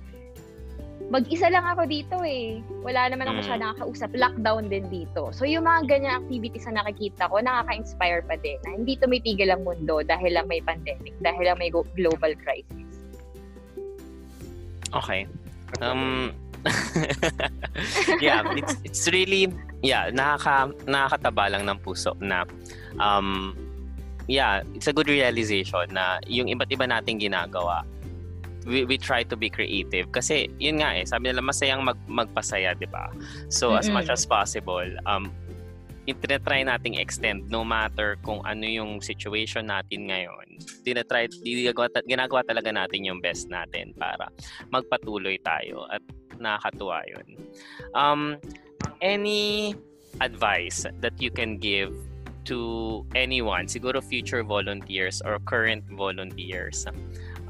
mag-isa 1.08 1.48
lang 1.48 1.64
ako 1.64 1.88
dito 1.88 2.20
eh. 2.20 2.60
Wala 2.84 3.08
naman 3.08 3.32
ako 3.32 3.40
Mm. 3.40 3.46
siya 3.48 3.56
nakakausap. 3.56 4.10
Lockdown 4.12 4.68
din 4.68 4.84
dito. 4.92 5.32
So 5.32 5.48
yung 5.48 5.64
mga 5.64 5.88
ganyan 5.88 6.20
activities 6.24 6.68
na 6.68 6.84
nakikita 6.84 7.32
ko, 7.32 7.40
nakaka-inspire 7.40 8.20
pa 8.28 8.36
din 8.36 8.60
na 8.64 8.76
hindi 8.76 8.92
tumitigil 9.00 9.48
ang 9.48 9.64
mundo 9.64 10.04
dahil 10.04 10.36
lang 10.36 10.46
may 10.52 10.60
pandemic, 10.60 11.16
dahil 11.24 11.48
lang 11.48 11.58
may 11.58 11.72
global 11.72 12.32
crisis. 12.44 12.88
Okay. 14.92 15.24
Um, 15.80 16.32
yeah, 18.24 18.42
it's 18.56 18.74
it's 18.82 19.04
really 19.14 19.52
yeah, 19.80 20.10
nakaka 20.10 20.74
nakakataba 20.84 21.44
lang 21.54 21.62
ng 21.68 21.78
puso 21.80 22.16
na 22.18 22.42
um 22.98 23.54
yeah, 24.26 24.60
it's 24.74 24.88
a 24.88 24.94
good 24.96 25.08
realization 25.08 25.86
na 25.92 26.18
yung 26.26 26.50
iba't 26.50 26.68
iba 26.68 26.84
nating 26.84 27.20
ginagawa 27.20 27.86
we, 28.68 28.84
we 28.84 29.00
try 29.00 29.25
to 29.25 29.34
be 29.34 29.48
creative 29.48 30.12
kasi 30.12 30.52
yun 30.60 30.84
nga 30.84 30.92
eh 30.92 31.08
sabi 31.08 31.32
nila 31.32 31.40
masayang 31.40 31.80
mag, 31.80 31.96
magpasaya 32.04 32.76
di 32.76 32.84
ba 32.84 33.08
so 33.48 33.72
mm-hmm. 33.72 33.80
as 33.80 33.88
much 33.88 34.08
as 34.12 34.22
possible 34.28 34.87
um 35.08 35.32
itinatry 36.08 36.64
nating 36.64 36.96
extend 36.96 37.44
no 37.52 37.60
matter 37.60 38.16
kung 38.25 38.40
ano 38.48 38.64
yung 38.64 38.96
situation 39.04 39.68
natin 39.68 40.08
ngayon. 40.08 40.56
Tinatry, 40.80 41.28
ginagawa, 41.44 41.92
ginagawa 42.08 42.40
talaga 42.48 42.72
natin 42.72 43.04
yung 43.04 43.20
best 43.20 43.52
natin 43.52 43.92
para 43.92 44.32
magpatuloy 44.72 45.37
tayo 45.44 45.84
at 45.92 46.00
nakakatuwa 46.40 47.04
yun. 47.04 47.28
Um, 47.92 48.40
any 49.04 49.76
advice 50.25 50.88
that 51.04 51.20
you 51.20 51.28
can 51.28 51.60
give 51.60 51.92
to 52.48 53.04
anyone, 53.12 53.68
siguro 53.68 54.00
future 54.00 54.40
volunteers 54.40 55.20
or 55.20 55.37
current 55.44 55.84
volunteers, 55.92 56.88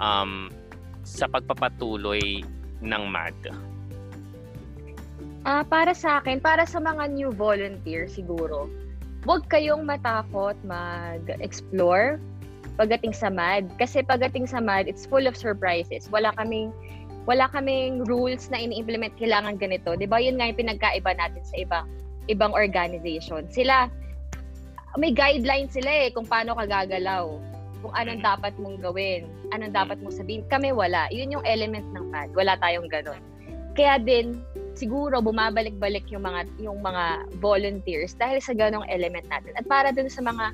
um, 0.02 0.50
sa 1.08 1.24
pagpapatuloy 1.24 2.44
ng 2.84 3.02
MAD? 3.08 3.40
Ah, 5.48 5.64
para 5.64 5.96
sa 5.96 6.20
akin, 6.20 6.44
para 6.44 6.68
sa 6.68 6.76
mga 6.76 7.08
new 7.16 7.32
volunteer 7.32 8.04
siguro, 8.04 8.68
huwag 9.24 9.48
kayong 9.48 9.88
matakot 9.88 10.54
mag-explore 10.68 12.20
pagdating 12.76 13.16
sa 13.16 13.32
MAD. 13.32 13.72
Kasi 13.80 14.04
pagdating 14.04 14.44
sa 14.44 14.60
MAD, 14.60 14.86
it's 14.86 15.08
full 15.08 15.24
of 15.24 15.32
surprises. 15.32 16.06
Wala 16.12 16.36
kaming 16.36 16.68
wala 17.28 17.44
kaming 17.52 18.08
rules 18.08 18.48
na 18.48 18.56
ini-implement 18.56 19.12
kailangan 19.20 19.60
ganito. 19.60 19.96
'Di 19.96 20.08
ba? 20.08 20.16
Yun 20.16 20.40
nga 20.40 20.48
yung 20.48 20.60
pinagkaiba 20.64 21.12
natin 21.16 21.44
sa 21.44 21.56
ibang 21.60 21.86
ibang 22.28 22.52
organization. 22.52 23.44
Sila 23.48 23.88
may 24.96 25.12
guidelines 25.12 25.76
sila 25.76 26.08
eh 26.08 26.08
kung 26.12 26.24
paano 26.24 26.56
ka 26.56 26.64
gagalaw. 26.64 27.28
Kung 27.78 27.94
anong 27.94 28.22
dapat 28.26 28.54
mong 28.58 28.82
gawin, 28.82 29.30
anong 29.54 29.70
dapat 29.70 30.02
mong 30.02 30.14
sabihin. 30.18 30.42
Kami 30.50 30.74
wala. 30.74 31.06
Yun 31.14 31.38
yung 31.38 31.44
element 31.46 31.86
ng 31.94 32.10
MAD. 32.10 32.34
Wala 32.34 32.58
tayong 32.58 32.90
ganun. 32.90 33.22
Kaya 33.78 34.02
din 34.02 34.42
siguro 34.74 35.22
bumabalik-balik 35.22 36.10
yung 36.10 36.26
mga 36.26 36.50
yung 36.58 36.82
mga 36.82 37.30
volunteers 37.38 38.18
dahil 38.18 38.42
sa 38.42 38.50
ganong 38.50 38.82
element 38.90 39.26
natin. 39.30 39.54
At 39.54 39.66
para 39.70 39.94
dun 39.94 40.10
sa 40.10 40.18
mga 40.26 40.50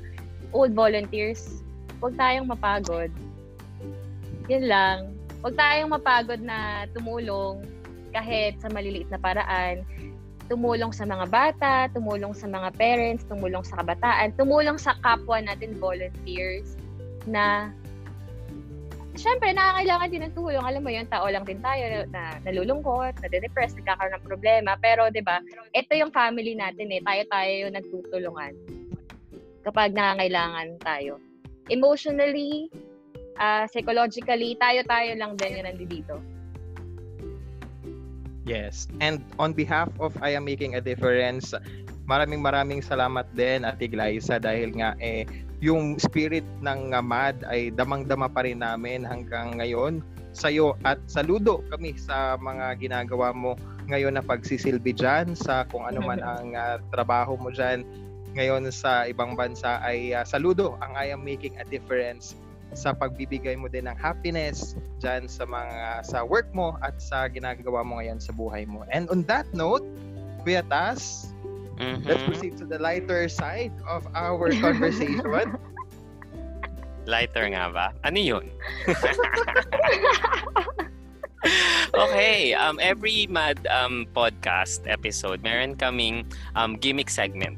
old 0.53 0.77
volunteers, 0.77 1.65
huwag 1.97 2.13
tayong 2.13 2.45
mapagod. 2.45 3.09
Yun 4.45 4.69
lang. 4.69 5.17
Huwag 5.41 5.57
tayong 5.57 5.89
mapagod 5.89 6.41
na 6.45 6.85
tumulong 6.93 7.65
kahit 8.13 8.61
sa 8.61 8.69
maliliit 8.69 9.09
na 9.09 9.17
paraan. 9.17 9.81
Tumulong 10.45 10.93
sa 10.93 11.09
mga 11.09 11.25
bata, 11.33 11.89
tumulong 11.89 12.37
sa 12.37 12.45
mga 12.45 12.69
parents, 12.77 13.25
tumulong 13.25 13.65
sa 13.65 13.81
kabataan, 13.81 14.29
tumulong 14.37 14.77
sa 14.77 14.93
kapwa 15.01 15.41
natin 15.41 15.73
volunteers 15.81 16.77
na 17.27 17.73
syempre, 19.15 19.51
nakakailangan 19.55 20.11
din 20.11 20.23
ng 20.27 20.35
tulong. 20.35 20.63
Alam 20.63 20.83
mo 20.83 20.91
yun, 20.91 21.07
tao 21.07 21.25
lang 21.27 21.47
din 21.47 21.59
tayo 21.63 21.83
na, 21.87 21.99
na 22.11 22.23
nalulungkot, 22.45 23.15
nade-depress, 23.23 23.75
nagkakaroon 23.79 24.15
ng 24.19 24.27
problema. 24.27 24.75
Pero, 24.79 25.07
di 25.09 25.23
ba, 25.23 25.39
ito 25.71 25.91
yung 25.95 26.11
family 26.11 26.53
natin 26.53 26.91
eh. 26.91 27.01
Tayo-tayo 27.01 27.51
yung 27.67 27.73
nagtutulungan 27.73 28.53
kapag 29.65 29.97
nangangailangan 29.97 30.77
tayo. 30.83 31.17
Emotionally, 31.73 32.69
uh, 33.41 33.65
psychologically, 33.65 34.53
tayo-tayo 34.61 35.17
lang 35.17 35.33
din 35.39 35.57
yung 35.57 35.67
nandito. 35.67 36.15
Yes. 38.45 38.85
And 39.01 39.25
on 39.41 39.57
behalf 39.57 39.89
of 39.97 40.13
I 40.21 40.37
Am 40.37 40.45
Making 40.45 40.77
a 40.77 40.81
Difference, 40.83 41.49
maraming 42.05 42.45
maraming 42.45 42.85
salamat 42.85 43.25
din 43.33 43.65
Ate 43.65 43.89
Glyza 43.89 44.37
dahil 44.37 44.77
nga 44.77 44.93
eh 45.01 45.25
yung 45.65 45.97
spirit 45.97 46.45
ng 46.61 46.93
uh, 46.93 47.01
MAD 47.01 47.41
ay 47.49 47.73
damang-dama 47.73 48.29
pa 48.29 48.45
rin 48.45 48.61
namin 48.61 49.01
hanggang 49.01 49.57
ngayon 49.57 50.05
sa 50.29 50.53
iyo 50.53 50.77
at 50.85 51.01
saludo 51.09 51.65
kami 51.73 51.97
sa 51.97 52.37
mga 52.37 52.77
ginagawa 52.77 53.33
mo 53.33 53.57
ngayon 53.89 54.13
na 54.13 54.21
pagsisilbi 54.21 54.93
dyan 54.93 55.33
sa 55.33 55.65
kung 55.65 55.89
ano 55.89 56.05
man 56.05 56.21
ang 56.37 56.53
uh, 56.53 56.77
trabaho 56.93 57.33
mo 57.33 57.49
dyan 57.49 57.81
ngayon 58.37 58.69
sa 58.69 59.09
ibang 59.09 59.33
bansa 59.33 59.81
ay 59.81 60.13
uh, 60.13 60.21
saludo 60.21 60.77
ang 60.85 60.93
I 60.93 61.09
am 61.09 61.25
making 61.25 61.57
a 61.57 61.65
difference 61.65 62.37
sa 62.75 62.91
pagbibigay 62.91 63.55
mo 63.57 63.71
din 63.71 63.89
ng 63.89 63.97
happiness 63.97 64.75
dyan 64.99 65.25
sa 65.31 65.47
mga 65.47 66.03
sa 66.03 66.21
work 66.27 66.51
mo 66.51 66.77
at 66.83 66.99
sa 66.99 67.25
ginagawa 67.31 67.81
mo 67.87 68.03
ngayon 68.03 68.19
sa 68.19 68.35
buhay 68.35 68.67
mo. 68.67 68.83
And 68.91 69.07
on 69.07 69.23
that 69.31 69.47
note, 69.55 69.85
Kuya 70.43 70.65
Tas, 70.67 71.31
Mm-hmm. 71.77 72.07
Let's 72.07 72.23
proceed 72.23 72.57
to 72.57 72.65
the 72.65 72.79
lighter 72.79 73.27
side 73.27 73.73
of 73.87 74.07
our 74.15 74.51
conversation. 74.51 75.21
lighter 77.05 77.45
nga 77.53 77.69
ba? 77.69 77.93
Ano 78.03 78.17
yun? 78.17 78.45
okay, 81.93 82.53
um, 82.57 82.81
every 82.81 83.29
Mad 83.29 83.61
um, 83.69 84.09
podcast 84.13 84.81
episode, 84.89 85.45
meron 85.45 85.77
kaming 85.77 86.25
um, 86.57 86.75
gimmick 86.75 87.09
segment 87.09 87.57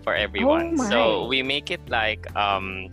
for 0.00 0.16
everyone. 0.16 0.80
Oh 0.80 0.88
so 0.88 1.00
we 1.28 1.42
make 1.44 1.70
it 1.70 1.84
like 1.88 2.24
um, 2.34 2.88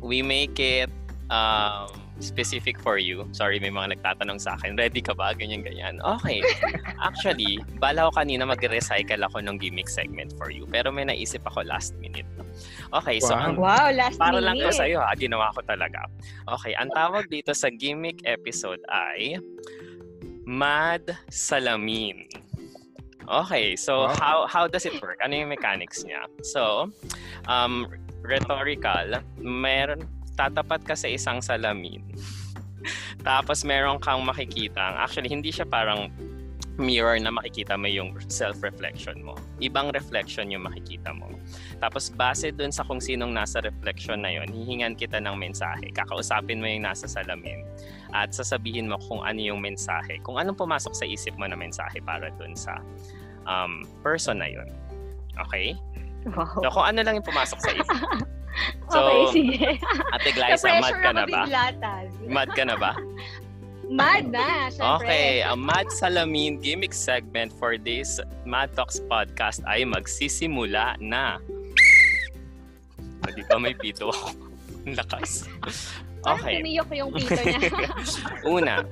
we 0.00 0.22
make 0.24 0.58
it 0.58 0.90
um, 1.28 1.99
specific 2.20 2.78
for 2.80 3.00
you. 3.00 3.26
Sorry, 3.32 3.58
may 3.58 3.72
mga 3.72 3.98
nagtatanong 3.98 4.38
sa 4.40 4.54
akin, 4.60 4.76
ready 4.76 5.00
ka 5.00 5.16
ba? 5.16 5.32
Ganyan, 5.34 5.64
ganyan. 5.64 5.98
Okay. 6.04 6.44
Actually, 7.08 7.60
bala 7.80 8.08
ko 8.08 8.20
kanina 8.20 8.44
mag-recycle 8.46 9.24
ako 9.24 9.40
ng 9.40 9.56
gimmick 9.58 9.88
segment 9.88 10.36
for 10.36 10.52
you. 10.52 10.68
Pero 10.68 10.92
may 10.92 11.08
naisip 11.08 11.42
ako 11.48 11.64
last 11.64 11.96
minute. 11.98 12.28
Okay, 12.92 13.18
so 13.18 13.32
wow, 13.32 13.42
ang, 13.42 13.54
wow 13.56 13.86
last 13.90 14.18
para 14.20 14.36
minute. 14.36 14.46
lang 14.46 14.56
ko 14.60 14.70
sa'yo 14.70 14.98
ha, 15.00 15.12
ginawa 15.16 15.50
ko 15.56 15.60
talaga. 15.64 16.04
Okay, 16.60 16.76
ang 16.76 16.92
tawag 16.92 17.26
dito 17.32 17.56
sa 17.56 17.72
gimmick 17.72 18.20
episode 18.28 18.82
ay 18.92 19.40
Mad 20.44 21.16
Salamin. 21.30 22.26
Okay, 23.30 23.78
so 23.78 24.10
wow. 24.10 24.18
how 24.18 24.38
how 24.50 24.64
does 24.66 24.82
it 24.82 24.98
work? 24.98 25.22
Ano 25.22 25.38
yung 25.38 25.54
mechanics 25.54 26.02
niya? 26.02 26.26
So, 26.42 26.90
um, 27.46 27.86
rhetorical, 28.26 29.22
meron 29.38 30.02
tatapat 30.40 30.80
ka 30.88 30.96
sa 30.96 31.12
isang 31.12 31.44
salamin. 31.44 32.00
Tapos 33.28 33.60
meron 33.68 34.00
kang 34.00 34.24
makikita. 34.24 34.96
Actually, 35.04 35.28
hindi 35.28 35.52
siya 35.52 35.68
parang 35.68 36.08
mirror 36.80 37.20
na 37.20 37.28
makikita 37.28 37.76
mo 37.76 37.84
yung 37.84 38.16
self-reflection 38.32 39.20
mo. 39.20 39.36
Ibang 39.60 39.92
reflection 39.92 40.48
yung 40.48 40.64
makikita 40.64 41.12
mo. 41.12 41.28
Tapos 41.76 42.08
base 42.08 42.48
dun 42.56 42.72
sa 42.72 42.88
kung 42.88 43.04
sinong 43.04 43.36
nasa 43.36 43.60
reflection 43.60 44.24
na 44.24 44.32
yon, 44.32 44.48
hihingan 44.48 44.96
kita 44.96 45.20
ng 45.20 45.36
mensahe. 45.36 45.92
Kakausapin 45.92 46.64
mo 46.64 46.66
yung 46.66 46.88
nasa 46.88 47.04
salamin 47.04 47.68
at 48.16 48.32
sasabihin 48.32 48.88
mo 48.88 48.96
kung 49.04 49.20
ano 49.20 49.36
yung 49.36 49.60
mensahe. 49.60 50.16
Kung 50.24 50.40
anong 50.40 50.56
pumasok 50.56 50.96
sa 50.96 51.04
isip 51.04 51.36
mo 51.36 51.44
na 51.44 51.54
mensahe 51.54 52.00
para 52.00 52.32
dun 52.40 52.56
sa 52.56 52.80
um, 53.44 53.84
person 54.00 54.40
na 54.40 54.48
yon. 54.48 54.72
Okay? 55.36 55.76
Wow. 56.32 56.64
So 56.64 56.68
kung 56.72 56.96
ano 56.96 57.04
lang 57.04 57.20
yung 57.20 57.28
pumasok 57.28 57.58
sa 57.60 57.70
isip. 57.76 57.98
So, 58.90 58.98
okay, 58.98 59.24
sige. 59.32 59.58
Ate 60.14 60.30
Glyza, 60.34 60.68
mad 60.82 60.96
ka 60.98 61.10
na 61.14 61.24
ba? 61.26 61.42
Mad 62.26 62.48
ka 62.52 62.62
na 62.66 62.76
ba? 62.76 62.92
Mad 63.90 64.30
na, 64.30 64.70
syempre. 64.70 65.02
Okay, 65.02 65.42
ang 65.42 65.66
Mad 65.66 65.90
Salamin 65.90 66.62
gimmick 66.62 66.94
segment 66.94 67.50
for 67.58 67.74
this 67.74 68.22
Mad 68.46 68.70
Talks 68.78 69.02
podcast 69.10 69.58
ay 69.66 69.82
magsisimula 69.82 70.94
na. 71.02 71.42
Hindi 73.26 73.42
pa 73.50 73.58
may 73.58 73.74
pito 73.74 74.06
ako. 74.14 74.30
Lakas. 74.94 75.50
Okay. 76.22 76.62
Parang 76.62 76.94
yung 76.94 77.10
pito 77.10 77.34
niya. 77.34 77.58
Una, 78.58 78.86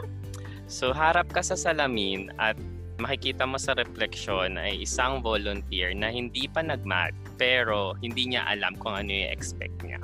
so 0.66 0.90
harap 0.90 1.30
ka 1.30 1.46
sa 1.46 1.54
salamin 1.54 2.34
at 2.42 2.58
makikita 2.98 3.46
mo 3.46 3.54
sa 3.54 3.78
reflection 3.78 4.58
ay 4.58 4.82
isang 4.82 5.22
volunteer 5.22 5.94
na 5.94 6.10
hindi 6.10 6.50
pa 6.50 6.66
nagmat 6.66 7.14
pero 7.38 7.94
hindi 8.02 8.34
niya 8.34 8.44
alam 8.50 8.74
kung 8.76 8.98
ano 8.98 9.08
yung 9.08 9.30
expect 9.32 9.78
niya. 9.86 10.02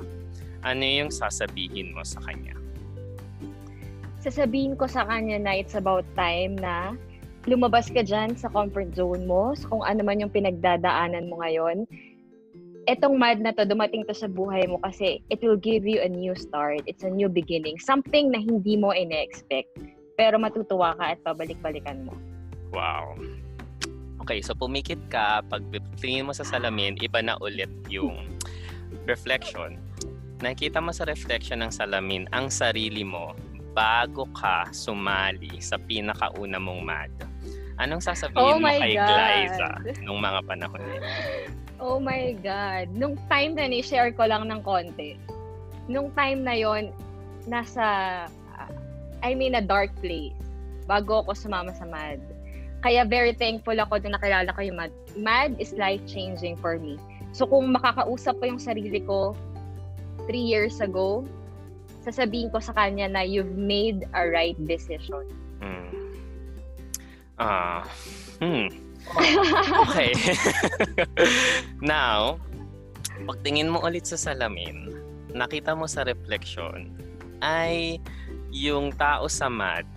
Ano 0.65 0.81
yung 0.81 1.11
sasabihin 1.13 1.93
mo 1.93 2.01
sa 2.01 2.23
kanya? 2.25 2.57
Sasabihin 4.23 4.73
ko 4.73 4.89
sa 4.89 5.05
kanya 5.05 5.37
na 5.37 5.53
it's 5.53 5.77
about 5.77 6.07
time 6.17 6.57
na 6.57 6.97
lumabas 7.45 7.93
ka 7.93 8.01
dyan 8.01 8.33
sa 8.33 8.49
comfort 8.49 8.89
zone 8.97 9.29
mo, 9.29 9.53
so 9.53 9.69
kung 9.69 9.85
ano 9.85 10.01
man 10.01 10.17
yung 10.17 10.33
pinagdadaanan 10.33 11.29
mo 11.29 11.45
ngayon. 11.45 11.85
Etong 12.89 13.17
mad 13.17 13.41
na 13.41 13.53
to, 13.53 13.65
dumating 13.65 14.05
to 14.05 14.13
sa 14.13 14.29
buhay 14.29 14.65
mo 14.65 14.81
kasi 14.81 15.21
it 15.29 15.41
will 15.41 15.57
give 15.57 15.85
you 15.85 16.01
a 16.01 16.09
new 16.09 16.33
start. 16.33 16.81
It's 16.89 17.05
a 17.05 17.09
new 17.09 17.29
beginning. 17.29 17.77
Something 17.81 18.29
na 18.33 18.41
hindi 18.41 18.77
mo 18.77 18.93
ine-expect. 18.93 19.77
Pero 20.17 20.37
matutuwa 20.37 20.93
ka 20.97 21.17
at 21.17 21.19
pabalik-balikan 21.25 22.05
mo. 22.05 22.13
Wow. 22.73 23.17
Okay, 24.25 24.41
so 24.41 24.57
pumikit 24.57 24.97
ka, 25.13 25.45
pag 25.45 25.61
tingin 26.01 26.25
mo 26.25 26.33
sa 26.33 26.41
salamin, 26.41 26.97
iba 26.97 27.21
na 27.21 27.37
ulit 27.45 27.69
yung 27.93 28.25
reflection. 29.05 29.77
Nakita 30.41 30.81
mo 30.81 30.89
sa 30.89 31.05
reflection 31.05 31.61
ng 31.61 31.69
salamin 31.69 32.25
ang 32.33 32.49
sarili 32.49 33.05
mo 33.05 33.37
bago 33.77 34.25
ka 34.33 34.65
sumali 34.73 35.61
sa 35.61 35.77
pinakauna 35.77 36.57
mong 36.57 36.81
mad. 36.81 37.13
Anong 37.77 38.01
sasabihin 38.01 38.57
Oh 38.57 38.57
mo 38.57 38.65
kay 38.65 38.97
God. 38.97 39.05
Glyza 39.13 39.69
nung 40.01 40.17
mga 40.17 40.41
panahon 40.49 40.81
na 40.81 40.93
yun? 40.97 41.05
Oh 41.77 42.01
my 42.01 42.33
God. 42.41 42.89
Nung 42.97 43.21
time 43.29 43.53
na 43.53 43.69
ni 43.69 43.85
share 43.85 44.09
ko 44.09 44.25
lang 44.25 44.49
ng 44.49 44.65
konti. 44.65 45.21
Nung 45.85 46.09
time 46.17 46.41
na 46.41 46.57
yon 46.57 46.89
nasa, 47.45 48.25
I 49.21 49.37
mean, 49.37 49.53
a 49.53 49.61
dark 49.61 49.93
place. 50.01 50.33
Bago 50.89 51.21
ako 51.21 51.37
sumama 51.37 51.77
sa 51.77 51.85
MAD. 51.85 52.34
Kaya 52.85 53.01
very 53.01 53.33
thankful 53.33 53.73
ako 53.81 53.97
nung 54.05 54.13
nakilala 54.13 54.53
ko 54.53 54.61
yung 54.61 54.77
MAD. 54.77 54.93
MAD 55.17 55.57
is 55.57 55.73
life-changing 55.73 56.53
for 56.61 56.77
me. 56.77 57.01
So 57.33 57.49
kung 57.49 57.73
makakausap 57.73 58.37
ko 58.37 58.45
yung 58.45 58.61
sarili 58.61 59.01
ko 59.01 59.33
three 60.29 60.45
years 60.45 60.77
ago, 60.77 61.25
sasabihin 62.05 62.53
ko 62.53 62.61
sa 62.61 62.77
kanya 62.77 63.09
na 63.09 63.25
you've 63.25 63.57
made 63.57 64.05
a 64.13 64.29
right 64.29 64.53
decision. 64.69 65.25
Hmm. 65.57 65.89
Ah. 67.41 67.81
hmm. 68.37 68.69
Okay. 69.89 70.13
Now, 71.81 72.37
pagtingin 73.25 73.73
mo 73.73 73.81
ulit 73.81 74.05
sa 74.05 74.17
salamin, 74.17 74.93
nakita 75.33 75.73
mo 75.73 75.89
sa 75.89 76.05
reflection 76.05 76.93
ay 77.41 77.97
yung 78.53 78.93
tao 78.93 79.25
sa 79.25 79.49
mad 79.49 79.89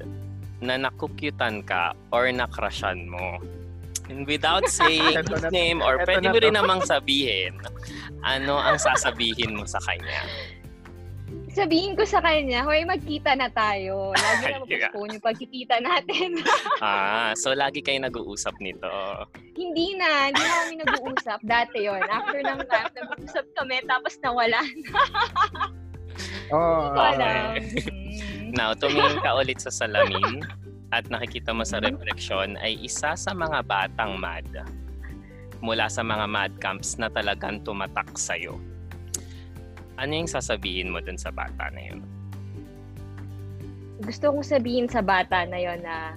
na 0.59 0.75
nakukyutan 0.77 1.63
ka 1.63 1.95
or 2.11 2.27
nakrashan 2.29 3.07
mo. 3.07 3.39
And 4.09 4.25
without 4.25 4.65
saying 4.81 5.05
his 5.05 5.29
na- 5.29 5.53
name 5.53 5.79
or 5.85 6.01
pwede 6.03 6.25
na 6.25 6.33
mo 6.33 6.39
rin 6.41 6.55
namang 6.57 6.83
sabihin, 6.83 7.61
ano 8.25 8.57
ang 8.57 8.81
sasabihin 8.81 9.55
mo 9.55 9.69
sa 9.69 9.79
kanya? 9.85 10.25
Sabihin 11.49 11.99
ko 11.99 12.07
sa 12.07 12.23
kanya, 12.23 12.63
hoy, 12.63 12.87
magkita 12.87 13.35
na 13.35 13.51
tayo. 13.51 14.15
Lagi 14.15 14.45
na 14.47 14.63
mapostpone 14.63 15.11
yung 15.19 15.25
pagkikita 15.25 15.77
natin. 15.83 16.39
Ah, 16.79 17.35
so 17.35 17.51
lagi 17.51 17.83
kayo 17.83 17.99
nag-uusap 17.99 18.55
nito. 18.63 18.87
hindi 19.59 19.99
na, 19.99 20.31
hindi 20.31 20.39
na 20.39 20.55
kami 20.63 20.75
nag-uusap. 20.79 21.43
Dati 21.43 21.83
yon 21.83 21.99
After 22.07 22.39
ng 22.39 22.63
class, 22.63 22.95
nag-uusap 22.95 23.45
kami, 23.59 23.83
tapos 23.85 24.15
nawala. 24.23 24.63
Oh, 26.49 26.91
Ko 26.97 27.01
Okay. 27.13 27.61
Mm. 28.49 28.57
Now, 28.57 28.73
tumingin 28.73 29.21
ka 29.21 29.37
ulit 29.37 29.61
sa 29.61 29.69
salamin 29.69 30.41
at 30.89 31.05
nakikita 31.13 31.53
mo 31.53 31.69
sa 31.69 31.85
reflection 31.85 32.57
ay 32.65 32.81
isa 32.81 33.13
sa 33.13 33.33
mga 33.37 33.61
batang 33.69 34.17
mad 34.17 34.49
mula 35.61 35.91
sa 35.91 36.01
mga 36.01 36.25
mad 36.25 36.53
camps 36.63 36.97
na 36.97 37.13
talagang 37.13 37.61
tumatak 37.61 38.09
sa'yo. 38.17 38.57
Ano 39.99 40.13
yung 40.15 40.31
sasabihin 40.31 40.95
mo 40.95 41.03
dun 41.03 41.19
sa 41.19 41.35
bata 41.35 41.69
na 41.75 41.83
yun? 41.83 42.01
Gusto 43.99 44.31
kong 44.31 44.47
sabihin 44.47 44.87
sa 44.87 45.03
bata 45.03 45.43
na 45.45 45.59
yon 45.59 45.83
na 45.83 46.15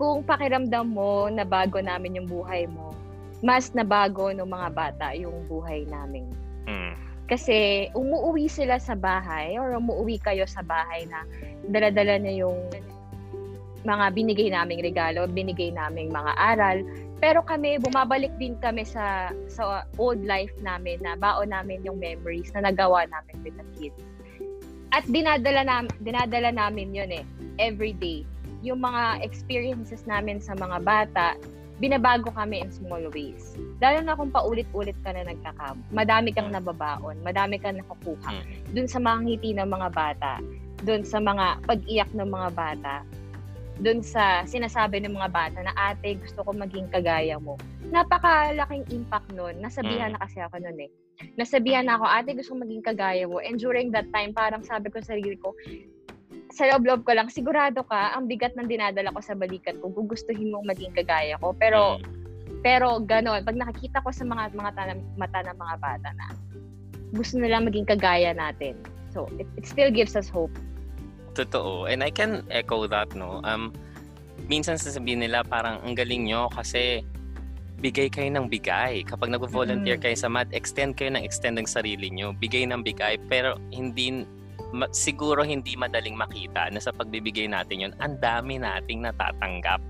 kung 0.00 0.24
pakiramdam 0.24 0.88
mo 0.88 1.28
na 1.28 1.44
bago 1.44 1.76
namin 1.78 2.24
yung 2.24 2.28
buhay 2.30 2.64
mo, 2.64 2.96
mas 3.44 3.70
na 3.76 3.84
bago 3.84 4.32
ng 4.32 4.48
mga 4.48 4.68
bata 4.72 5.06
yung 5.12 5.44
buhay 5.44 5.84
namin. 5.84 6.24
Hmm. 6.64 7.07
Kasi 7.28 7.88
umuwi 7.92 8.48
sila 8.48 8.80
sa 8.80 8.96
bahay 8.96 9.60
or 9.60 9.76
umuwi 9.76 10.16
kayo 10.16 10.48
sa 10.48 10.64
bahay 10.64 11.04
na 11.04 11.28
daladala 11.68 12.16
na 12.16 12.32
yung 12.32 12.56
mga 13.84 14.16
binigay 14.16 14.48
naming 14.48 14.80
regalo, 14.80 15.28
binigay 15.28 15.68
naming 15.70 16.08
mga 16.08 16.32
aral. 16.40 16.80
Pero 17.18 17.44
kami, 17.44 17.76
bumabalik 17.82 18.32
din 18.40 18.56
kami 18.64 18.86
sa 18.86 19.28
sa 19.50 19.84
old 20.00 20.22
life 20.24 20.52
namin 20.64 21.02
na 21.04 21.18
baon 21.18 21.50
namin 21.52 21.84
yung 21.84 22.00
memories 22.00 22.48
na 22.56 22.70
nagawa 22.70 23.04
namin 23.10 23.36
with 23.44 23.56
the 23.60 23.66
kids. 23.76 24.00
At 24.96 25.04
dinadala, 25.04 25.68
nam, 25.68 25.84
dinadala 26.00 26.48
namin 26.48 26.96
yun 26.96 27.12
eh, 27.12 27.24
every 27.60 27.92
day. 27.92 28.24
Yung 28.64 28.80
mga 28.80 29.20
experiences 29.20 30.08
namin 30.08 30.40
sa 30.40 30.56
mga 30.56 30.80
bata, 30.80 31.36
binabago 31.78 32.34
kami 32.34 32.62
in 32.62 32.70
small 32.74 33.02
ways. 33.14 33.54
Lalo 33.78 34.02
na 34.02 34.18
kung 34.18 34.34
paulit-ulit 34.34 34.98
ka 35.06 35.14
na 35.14 35.26
nagkakam. 35.26 35.78
Madami 35.94 36.34
kang 36.34 36.50
nababaon, 36.50 37.22
madami 37.22 37.62
kang 37.62 37.78
nakukuha. 37.78 38.34
Mm. 38.34 38.74
Dun 38.74 38.88
sa 38.90 38.98
mga 38.98 39.18
ngiti 39.24 39.50
ng 39.54 39.70
mga 39.70 39.88
bata, 39.94 40.32
dun 40.82 41.06
sa 41.06 41.22
mga 41.22 41.62
pag-iyak 41.66 42.10
ng 42.14 42.26
mga 42.26 42.48
bata, 42.54 42.94
dun 43.78 44.02
sa 44.02 44.42
sinasabi 44.42 44.98
ng 45.06 45.14
mga 45.14 45.30
bata 45.30 45.58
na 45.62 45.74
ate, 45.78 46.18
gusto 46.18 46.42
ko 46.42 46.50
maging 46.50 46.90
kagaya 46.90 47.38
mo. 47.38 47.54
Napakalaking 47.94 48.90
impact 48.90 49.30
nun. 49.30 49.54
Nasabihan 49.62 50.12
Mm. 50.12 50.14
na 50.18 50.22
kasi 50.26 50.38
ako 50.42 50.58
nun 50.58 50.78
eh. 50.82 50.90
Nasabihan 51.38 51.86
na 51.86 51.98
ako, 51.98 52.06
ate, 52.10 52.30
gusto 52.34 52.54
ko 52.54 52.58
maging 52.62 52.82
kagaya 52.82 53.26
mo. 53.30 53.38
And 53.38 53.58
during 53.58 53.94
that 53.94 54.10
time, 54.10 54.34
parang 54.34 54.66
sabi 54.66 54.90
ko 54.90 54.98
sa 54.98 55.14
sarili 55.14 55.38
ko, 55.38 55.54
sa 56.52 56.64
loob-loob 56.68 57.04
ko 57.04 57.12
lang, 57.12 57.28
sigurado 57.28 57.84
ka, 57.84 58.16
ang 58.16 58.24
bigat 58.26 58.56
ng 58.56 58.68
dinadala 58.68 59.12
ko 59.12 59.20
sa 59.20 59.36
balikat 59.36 59.76
ko, 59.80 59.92
gugustuhin 59.92 60.52
mong 60.52 60.64
maging 60.64 60.92
kagaya 60.96 61.36
ko. 61.38 61.52
Pero, 61.56 62.00
Hmm. 62.00 62.04
pero 62.64 63.00
ganon, 63.04 63.44
pag 63.44 63.56
nakikita 63.56 64.00
ko 64.00 64.10
sa 64.10 64.24
mga 64.24 64.56
mga 64.56 64.72
mata, 64.72 64.82
mata 65.16 65.38
ng 65.44 65.58
mga 65.58 65.76
bata 65.78 66.08
na 66.16 66.26
gusto 67.12 67.40
nila 67.40 67.60
maging 67.60 67.88
kagaya 67.88 68.32
natin. 68.32 68.76
So, 69.12 69.28
it, 69.40 69.48
it 69.56 69.64
still 69.64 69.88
gives 69.88 70.16
us 70.16 70.28
hope. 70.28 70.52
Totoo. 71.32 71.88
And 71.88 72.02
I 72.02 72.10
can 72.10 72.44
echo 72.50 72.84
that, 72.90 73.12
no? 73.16 73.40
Um, 73.44 73.72
minsan 74.48 74.76
sasabihin 74.76 75.24
nila 75.24 75.44
parang 75.44 75.80
ang 75.84 75.94
galing 75.96 76.28
nyo 76.28 76.52
kasi 76.52 77.04
bigay 77.78 78.10
kayo 78.10 78.28
ng 78.34 78.50
bigay. 78.50 79.06
Kapag 79.06 79.30
nag-volunteer 79.30 79.96
Mm. 79.96 80.02
kayo 80.02 80.16
sa 80.18 80.26
math, 80.26 80.50
extend 80.50 80.98
kayo 80.98 81.14
ng 81.14 81.22
extend 81.22 81.62
ng 81.62 81.68
sarili 81.68 82.10
nyo. 82.10 82.34
Bigay 82.34 82.66
ng 82.66 82.82
bigay. 82.82 83.22
Pero 83.30 83.54
hindi, 83.70 84.26
ma- 84.72 84.90
siguro 84.90 85.42
hindi 85.42 85.74
madaling 85.74 86.14
makita 86.14 86.68
na 86.68 86.78
sa 86.78 86.90
pagbibigay 86.90 87.46
natin 87.46 87.88
yun, 87.88 87.92
ang 87.98 88.18
dami 88.18 88.56
nating 88.56 89.04
natatanggap. 89.04 89.80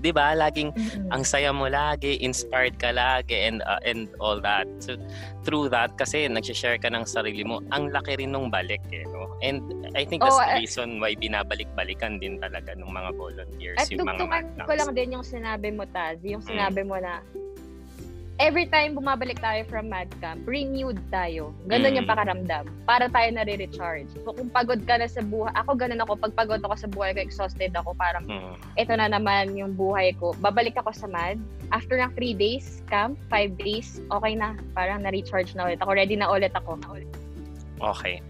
'Di 0.00 0.12
ba? 0.12 0.36
Laging 0.36 0.68
ang 1.08 1.24
saya 1.24 1.48
mo 1.48 1.64
lagi, 1.64 2.20
inspired 2.20 2.76
ka 2.76 2.92
lagi 2.92 3.40
and 3.40 3.64
uh, 3.64 3.80
and 3.88 4.12
all 4.20 4.36
that. 4.36 4.68
So 4.76 5.00
through 5.48 5.72
that 5.72 5.96
kasi 5.96 6.28
nag-share 6.28 6.76
ka 6.76 6.92
ng 6.92 7.08
sarili 7.08 7.40
mo, 7.40 7.64
ang 7.72 7.88
laki 7.88 8.20
rin 8.20 8.36
nung 8.36 8.52
balik 8.52 8.84
eh, 8.92 9.08
no? 9.08 9.32
And 9.40 9.64
I 9.96 10.04
think 10.04 10.20
that's 10.20 10.36
Oh, 10.36 10.44
the 10.44 10.56
uh, 10.56 10.60
reason 10.60 11.00
why 11.00 11.16
binabalik-balikan 11.16 12.20
din 12.20 12.36
talaga 12.36 12.76
ng 12.76 12.84
mga 12.84 13.10
volunteers 13.16 13.80
At 13.80 13.88
yung 13.88 14.04
mga 14.04 14.28
madnams. 14.28 14.68
ko 14.68 14.72
lang 14.76 14.90
din 14.92 15.08
yung 15.16 15.24
sinabi 15.24 15.72
mo, 15.72 15.88
Taz. 15.88 16.20
Yung 16.20 16.44
Mm. 16.44 16.48
sinabi 16.52 16.80
mo 16.84 17.00
na 17.00 17.24
every 18.42 18.66
time 18.66 18.98
bumabalik 18.98 19.38
tayo 19.38 19.62
from 19.70 19.86
mad 19.86 20.10
camp, 20.18 20.42
renewed 20.46 20.98
tayo. 21.10 21.54
Ganon 21.70 21.94
Mm. 21.94 21.98
yung 22.02 22.08
pakaramdam. 22.08 22.64
Para 22.82 23.06
tayo 23.06 23.28
nare-recharge. 23.30 24.10
So 24.26 24.34
kung 24.34 24.50
pagod 24.50 24.82
ka 24.82 24.98
na 24.98 25.06
sa 25.06 25.22
buhay, 25.22 25.54
ako 25.54 25.78
ganon 25.78 26.02
ako, 26.02 26.18
pag 26.18 26.34
pagod 26.34 26.60
ako 26.62 26.74
sa 26.74 26.88
buhay 26.90 27.14
ko, 27.14 27.20
exhausted 27.22 27.70
ako, 27.78 27.94
parang 27.94 28.26
Mm. 28.26 28.54
ito 28.74 28.92
na 28.98 29.06
naman 29.06 29.54
yung 29.54 29.78
buhay 29.78 30.18
ko. 30.18 30.34
Babalik 30.42 30.74
ako 30.74 30.90
sa 30.90 31.06
MAD. 31.06 31.38
After 31.70 31.94
ng 31.94 32.10
3 32.18 32.34
days 32.34 32.82
camp, 32.90 33.18
5 33.30 33.54
days, 33.54 34.02
okay 34.10 34.34
na. 34.34 34.58
Parang 34.74 35.02
na-recharge 35.06 35.54
na 35.54 35.70
ulit 35.70 35.78
ako. 35.78 35.94
Ready 35.94 36.18
na 36.18 36.30
ulit 36.30 36.54
ako. 36.54 36.78
Okay. 37.82 38.22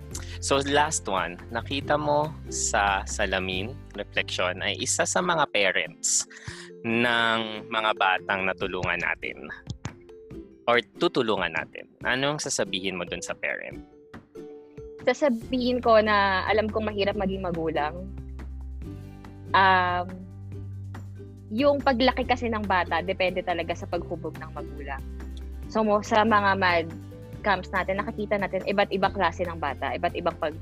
So 0.44 0.60
last 0.68 1.08
one, 1.08 1.40
nakita 1.48 1.96
mo 1.96 2.28
sa 2.52 3.00
salamin 3.08 3.72
reflection 3.96 4.60
ay 4.60 4.76
isa 4.76 5.08
sa 5.08 5.24
mga 5.24 5.48
parents 5.52 6.28
ng 6.84 7.64
mga 7.72 7.90
batang 7.96 8.44
natulungan 8.44 9.00
natin 9.00 9.48
or 10.64 10.80
tutulungan 11.00 11.52
natin. 11.52 11.88
Anong 12.04 12.40
sasabihin 12.40 12.96
mo 12.96 13.04
dun 13.04 13.20
sa 13.20 13.36
parent? 13.36 13.80
Sasabihin 15.04 15.84
ko 15.84 16.00
na 16.00 16.48
alam 16.48 16.72
kong 16.72 16.88
mahirap 16.88 17.16
maging 17.16 17.44
magulang. 17.44 18.08
Um, 19.52 20.08
yung 21.52 21.78
paglaki 21.84 22.24
kasi 22.24 22.48
ng 22.48 22.64
bata, 22.64 23.04
depende 23.04 23.44
talaga 23.44 23.76
sa 23.76 23.86
paghubog 23.86 24.34
ng 24.40 24.50
magulang. 24.56 25.02
So 25.68 25.84
mo, 25.84 26.00
sa 26.00 26.24
mga 26.24 26.56
MAD 26.56 26.88
camps 27.44 27.68
natin, 27.70 28.00
nakikita 28.00 28.40
natin 28.40 28.64
iba't 28.64 28.88
ibang 28.88 29.12
klase 29.12 29.44
ng 29.44 29.60
bata, 29.60 29.92
iba't 29.92 30.16
ibang 30.16 30.34
pag 30.40 30.56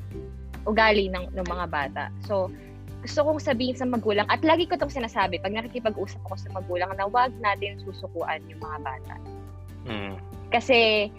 ugali 0.67 1.07
ng, 1.09 1.31
ng 1.31 1.47
mga 1.47 1.67
bata. 1.71 2.05
So, 2.27 2.51
gusto 3.03 3.27
kong 3.27 3.43
sabihin 3.43 3.75
sa 3.79 3.87
magulang, 3.87 4.27
at 4.31 4.43
lagi 4.47 4.67
ko 4.67 4.79
itong 4.79 4.95
sinasabi, 4.95 5.43
pag 5.43 5.55
nakikipag-usap 5.55 6.23
ako 6.27 6.37
sa 6.39 6.51
magulang, 6.55 6.91
na 6.95 7.07
wag 7.11 7.35
natin 7.43 7.83
susukuan 7.83 8.43
yung 8.47 8.63
mga 8.63 8.79
bata. 8.83 9.15
Mm. 9.87 10.15
Kasi, 10.53 11.11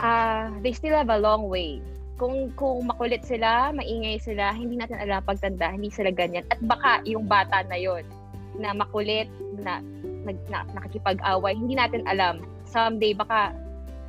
ah 0.00 0.48
they 0.64 0.72
still 0.72 0.96
have 0.96 1.12
a 1.12 1.20
long 1.20 1.46
way. 1.46 1.82
Kung, 2.20 2.54
kung 2.54 2.86
makulit 2.86 3.26
sila, 3.26 3.74
maingay 3.74 4.22
sila, 4.22 4.54
hindi 4.54 4.78
natin 4.78 5.00
alam 5.02 5.26
pagtanda, 5.26 5.74
hindi 5.74 5.90
sila 5.90 6.14
ganyan. 6.14 6.46
At 6.54 6.62
baka 6.62 7.02
yung 7.02 7.26
bata 7.26 7.66
na 7.66 7.74
yon 7.74 8.06
na 8.54 8.76
makulit, 8.76 9.26
na, 9.58 9.80
na, 10.22 10.30
na 10.52 10.62
nakikipag-away, 10.76 11.56
hindi 11.56 11.74
natin 11.74 12.06
alam. 12.06 12.44
Someday, 12.68 13.16
baka 13.16 13.56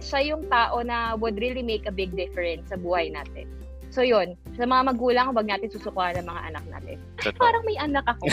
siya 0.03 0.35
yung 0.35 0.45
tao 0.51 0.83
na 0.83 1.15
would 1.15 1.39
really 1.39 1.63
make 1.63 1.87
a 1.87 1.93
big 1.95 2.11
difference 2.13 2.69
sa 2.69 2.77
buhay 2.77 3.09
natin. 3.09 3.47
So 3.93 4.01
yun, 4.01 4.33
sa 4.57 4.65
mga 4.65 4.89
magulang, 4.89 5.37
wag 5.37 5.45
natin 5.45 5.69
susukuan 5.69 6.17
ng 6.17 6.25
mga 6.25 6.41
anak 6.49 6.65
natin. 6.65 6.97
Totoo. 7.21 7.37
Parang 7.37 7.61
may 7.61 7.77
anak 7.77 8.01
ako. 8.09 8.25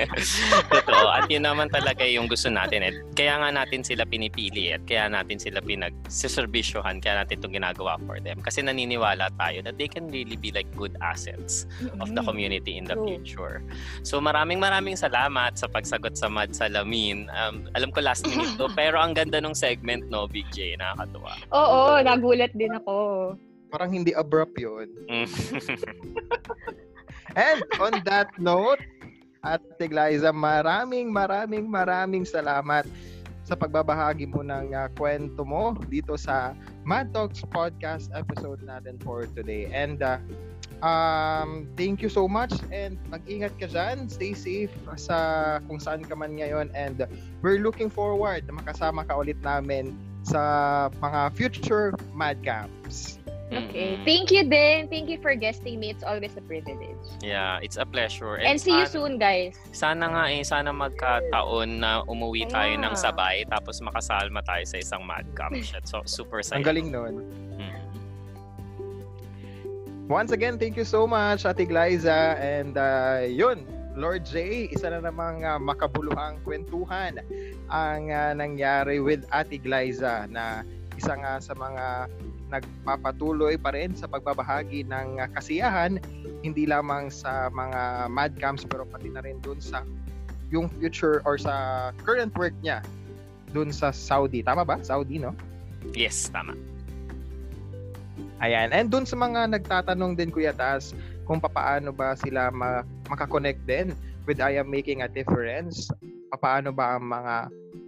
Totoo. 0.80 1.06
At 1.12 1.28
yun 1.28 1.44
naman 1.44 1.68
talaga 1.68 2.08
yung 2.08 2.24
gusto 2.24 2.48
natin. 2.48 2.80
Eh. 2.88 2.92
Kaya 3.12 3.36
nga 3.36 3.52
natin 3.52 3.84
sila 3.84 4.08
pinipili 4.08 4.72
at 4.72 4.80
kaya 4.88 5.12
natin 5.12 5.36
sila 5.36 5.60
pinagsiservisyohan, 5.60 7.04
kaya 7.04 7.20
natin 7.20 7.36
itong 7.36 7.60
ginagawa 7.60 8.00
for 8.08 8.16
them. 8.16 8.40
Kasi 8.40 8.64
naniniwala 8.64 9.28
tayo 9.36 9.60
that 9.60 9.76
they 9.76 9.92
can 9.92 10.08
really 10.08 10.40
be 10.40 10.48
like 10.56 10.68
good 10.72 10.96
assets 11.04 11.68
of 12.00 12.08
the 12.16 12.24
community 12.24 12.80
in 12.80 12.88
the 12.88 12.96
True. 12.96 13.20
future. 13.20 13.56
So 14.08 14.24
maraming 14.24 14.56
maraming 14.56 14.96
salamat 14.96 15.60
sa 15.60 15.68
pagsagot 15.68 16.16
sa 16.16 16.32
Mad 16.32 16.56
Salamin. 16.56 17.28
Um, 17.28 17.68
alam 17.76 17.92
ko 17.92 18.00
last 18.00 18.24
minute 18.24 18.56
to, 18.56 18.72
pero 18.80 18.96
ang 19.04 19.12
ganda 19.12 19.36
nung 19.36 19.52
segment, 19.52 20.08
no, 20.08 20.24
Big 20.24 20.48
J, 20.48 20.80
nakakatuwa. 20.80 21.36
Oo, 21.52 22.00
nagulat 22.00 22.56
din 22.56 22.72
ako. 22.72 23.36
Parang 23.68 23.92
hindi 23.92 24.16
abrupt 24.16 24.56
yun. 24.56 24.88
Mm. 25.08 25.28
And 27.36 27.60
on 27.78 27.94
that 28.08 28.32
note, 28.40 28.80
Ate 29.44 29.86
Glyza, 29.86 30.34
maraming 30.34 31.14
maraming 31.14 31.70
maraming 31.70 32.26
salamat 32.26 32.88
sa 33.48 33.56
pagbabahagi 33.56 34.28
mo 34.28 34.44
ng 34.44 34.76
uh, 34.76 34.92
kwento 34.92 35.40
mo 35.40 35.72
dito 35.88 36.20
sa 36.20 36.52
Mad 36.84 37.16
Talks 37.16 37.40
podcast 37.48 38.12
episode 38.12 38.60
natin 38.60 39.00
for 39.00 39.24
today. 39.32 39.72
And 39.72 40.04
uh, 40.04 40.20
um, 40.84 41.64
thank 41.72 42.04
you 42.04 42.12
so 42.12 42.28
much 42.28 42.52
and 42.68 43.00
mag-ingat 43.08 43.56
ka 43.56 43.72
dyan. 43.72 44.12
Stay 44.12 44.36
safe 44.36 44.72
sa 45.00 45.16
kung 45.64 45.80
saan 45.80 46.04
ka 46.04 46.12
man 46.12 46.36
ngayon 46.36 46.68
and 46.76 47.08
we're 47.40 47.64
looking 47.64 47.88
forward 47.88 48.44
na 48.44 48.60
makasama 48.60 49.08
ka 49.08 49.16
ulit 49.16 49.40
namin 49.40 49.96
sa 50.28 50.92
mga 51.00 51.32
future 51.32 51.96
Mad 52.12 52.36
Camps. 52.44 53.16
Okay. 53.48 53.96
Thank 54.04 54.28
you 54.28 54.44
din. 54.44 54.92
Thank 54.92 55.08
you 55.08 55.16
for 55.24 55.32
guesting 55.32 55.80
me. 55.80 55.88
It's 55.88 56.04
always 56.04 56.36
a 56.36 56.44
privilege. 56.44 57.00
Yeah, 57.24 57.64
it's 57.64 57.80
a 57.80 57.88
pleasure. 57.88 58.36
And 58.36 58.60
see 58.60 58.76
you 58.76 58.84
soon, 58.84 59.16
guys. 59.16 59.56
Sana 59.72 60.12
nga 60.12 60.24
eh, 60.28 60.44
sana 60.44 60.68
magkataon 60.68 61.80
na 61.80 62.04
umuwi 62.04 62.44
tayo 62.52 62.76
Kaya. 62.76 62.84
ng 62.84 62.94
sabay 62.94 63.36
tapos 63.48 63.80
makasalma 63.80 64.44
tayo 64.44 64.64
sa 64.68 64.76
isang 64.76 65.02
mad 65.08 65.24
camp. 65.32 65.56
Shit, 65.56 65.88
So, 65.88 66.04
super 66.04 66.44
saya. 66.44 66.60
Ang 66.60 66.68
galing 66.68 66.88
nun. 66.92 67.24
Mm. 67.56 67.80
Once 70.08 70.32
again, 70.32 70.60
thank 70.60 70.76
you 70.76 70.84
so 70.84 71.08
much, 71.08 71.44
Ate 71.44 71.64
Glyza. 71.68 72.36
And 72.36 72.76
uh, 72.76 73.24
yun, 73.28 73.64
Lord 73.96 74.24
J, 74.28 74.68
isa 74.72 74.92
na 74.92 75.04
namang 75.04 75.44
uh, 75.44 75.60
makabuluhang 75.60 76.40
kwentuhan 76.44 77.20
ang 77.68 78.12
uh, 78.12 78.32
nangyari 78.36 79.00
with 79.00 79.24
Ate 79.32 79.56
Glyza 79.60 80.28
na 80.28 80.64
isa 80.96 81.12
nga 81.16 81.40
sa 81.40 81.52
mga 81.56 82.08
nagpapatuloy 82.48 83.60
pa 83.60 83.72
rin 83.76 83.92
sa 83.92 84.08
pagbabahagi 84.08 84.88
ng 84.88 85.20
uh, 85.20 85.28
kasiyahan 85.36 86.00
hindi 86.40 86.64
lamang 86.64 87.10
sa 87.12 87.50
mga 87.50 88.08
mad 88.08 88.32
camps 88.38 88.64
pero 88.64 88.86
pati 88.86 89.10
na 89.10 89.20
rin 89.24 89.42
dun 89.42 89.58
sa 89.58 89.82
yung 90.48 90.70
future 90.80 91.20
or 91.28 91.36
sa 91.36 91.88
current 92.02 92.32
work 92.38 92.56
niya 92.64 92.80
dun 93.52 93.72
sa 93.72 93.92
Saudi. 93.92 94.44
Tama 94.44 94.64
ba? 94.64 94.80
Saudi, 94.80 95.20
no? 95.20 95.32
Yes, 95.92 96.28
tama. 96.28 96.56
Ayan. 98.38 98.70
And 98.70 98.88
dun 98.88 99.04
sa 99.04 99.18
mga 99.18 99.50
nagtatanong 99.56 100.14
din, 100.14 100.30
Kuya 100.30 100.54
Tas, 100.54 100.94
kung 101.26 101.42
papaano 101.42 101.90
ba 101.90 102.14
sila 102.14 102.52
ma- 102.54 102.86
makakonect 103.10 103.60
din 103.66 103.92
with 104.24 104.38
I 104.38 104.60
Am 104.60 104.68
Making 104.70 105.02
a 105.04 105.08
Difference, 105.10 105.90
papaano 106.30 106.70
ba 106.74 106.96
ang 106.96 107.04
mga 107.08 107.34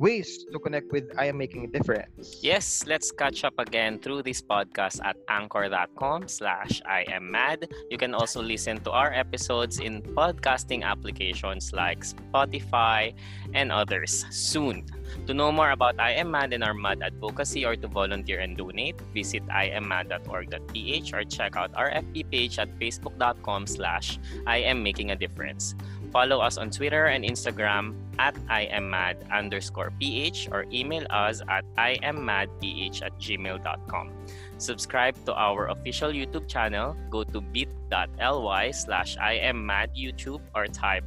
ways 0.01 0.49
to 0.49 0.59
connect 0.59 0.89
with 0.93 1.13
I 1.21 1.29
Am 1.29 1.37
Making 1.37 1.69
a 1.69 1.71
Difference? 1.71 2.41
Yes, 2.41 2.85
let's 2.89 3.13
catch 3.13 3.45
up 3.45 3.55
again 3.61 4.01
through 4.01 4.25
this 4.25 4.41
podcast 4.41 5.05
at 5.05 5.17
anchor.com 5.29 6.29
slash 6.29 6.81
I 6.89 7.05
am 7.13 7.31
mad. 7.31 7.69
You 7.93 7.99
can 8.01 8.17
also 8.17 8.41
listen 8.41 8.81
to 8.89 8.91
our 8.91 9.13
episodes 9.13 9.79
in 9.79 10.01
podcasting 10.17 10.83
applications 10.83 11.73
like 11.77 12.01
Spotify 12.01 13.13
and 13.53 13.71
others 13.71 14.25
soon. 14.31 14.89
To 15.27 15.35
know 15.35 15.53
more 15.53 15.73
about 15.73 16.01
I 16.01 16.13
Am 16.17 16.31
Mad 16.31 16.53
and 16.53 16.65
our 16.65 16.75
MAD 16.75 17.03
advocacy 17.03 17.67
or 17.67 17.77
to 17.77 17.89
volunteer 17.89 18.41
and 18.41 18.57
donate, 18.57 18.97
visit 19.13 19.45
iammad.org.ph 19.49 21.13
or 21.13 21.25
check 21.25 21.57
out 21.57 21.75
our 21.75 21.91
FB 21.91 22.31
page 22.31 22.59
at 22.59 22.71
facebook.com 22.79 23.67
slash 23.67 24.19
I 24.47 24.59
am 24.59 24.83
making 24.83 25.11
a 25.11 25.17
difference. 25.17 25.75
Follow 26.13 26.41
us 26.41 26.59
on 26.59 26.71
Twitter 26.71 27.07
and 27.07 27.25
Instagram 27.25 27.95
at 28.19 28.35
iammad 28.51 29.17
underscore 29.31 29.93
ph 30.01 30.49
or 30.51 30.67
email 30.73 31.07
us 31.11 31.41
at 31.49 31.65
iammadph 31.79 33.03
at 33.03 33.15
gmail.com. 33.19 34.13
Subscribe 34.59 35.15
to 35.25 35.33
our 35.35 35.69
official 35.69 36.11
YouTube 36.11 36.49
channel. 36.49 36.97
Go 37.11 37.25
to 37.25 37.41
bit.ly 37.41 38.71
slash 38.73 39.17
iammadyoutube 39.17 40.43
or 40.55 40.67
type 40.67 41.05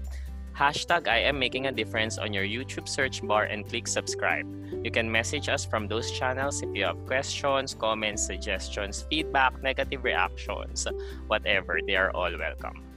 hashtag 0.55 1.07
I 1.07 1.17
am 1.25 1.39
making 1.39 1.65
a 1.65 1.71
difference 1.71 2.17
on 2.17 2.31
your 2.31 2.45
YouTube 2.45 2.87
search 2.87 3.25
bar 3.25 3.45
and 3.45 3.67
click 3.67 3.87
subscribe. 3.87 4.45
You 4.85 4.91
can 4.91 5.11
message 5.11 5.49
us 5.49 5.65
from 5.65 5.87
those 5.87 6.11
channels 6.11 6.61
if 6.61 6.69
you 6.75 6.85
have 6.85 7.05
questions, 7.05 7.73
comments, 7.73 8.25
suggestions, 8.25 9.05
feedback, 9.09 9.61
negative 9.63 10.03
reactions, 10.03 10.87
whatever. 11.27 11.79
They 11.85 11.95
are 11.95 12.11
all 12.11 12.31
welcome. 12.37 12.92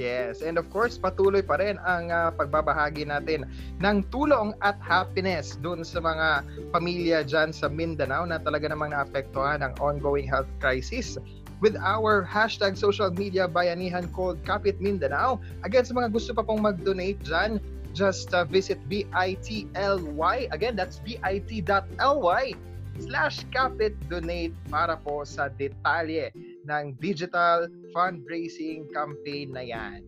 Yes, 0.00 0.40
and 0.40 0.56
of 0.56 0.72
course, 0.72 0.96
patuloy 0.96 1.44
pa 1.44 1.60
rin 1.60 1.76
ang 1.84 2.08
ah, 2.08 2.32
pagbabahagi 2.32 3.04
natin 3.12 3.44
ng 3.84 4.08
tulong 4.08 4.56
at 4.64 4.80
happiness 4.80 5.60
dun 5.60 5.84
sa 5.84 6.00
mga 6.00 6.48
pamilya 6.72 7.20
dyan 7.28 7.52
sa 7.52 7.68
Mindanao 7.68 8.24
na 8.24 8.40
talaga 8.40 8.72
namang 8.72 8.96
naapektuhan 8.96 9.60
ng 9.60 9.76
ongoing 9.84 10.24
health 10.24 10.48
crisis 10.64 11.20
with 11.60 11.76
our 11.76 12.24
hashtag 12.24 12.74
social 12.74 13.12
media 13.12 13.44
bayanihan 13.44 14.08
called 14.16 14.40
Kapit 14.48 14.80
Mindanao. 14.80 15.38
Again, 15.60 15.84
sa 15.84 15.92
mga 15.92 16.08
gusto 16.08 16.32
pa 16.32 16.40
pong 16.40 16.64
mag-donate 16.64 17.20
dyan, 17.20 17.60
just 17.92 18.32
uh, 18.32 18.48
visit 18.48 18.80
bit.ly. 18.88 20.36
Again, 20.50 20.74
that's 20.74 21.04
bit.ly 21.04 22.56
slash 23.00 23.40
kapit 23.48 23.96
donate 24.12 24.52
para 24.68 25.00
po 25.00 25.24
sa 25.24 25.48
detalye 25.48 26.28
ng 26.66 26.96
digital 26.98 27.66
fundraising 27.94 28.86
campaign 28.90 29.52
na 29.52 29.64
yan. 29.64 30.00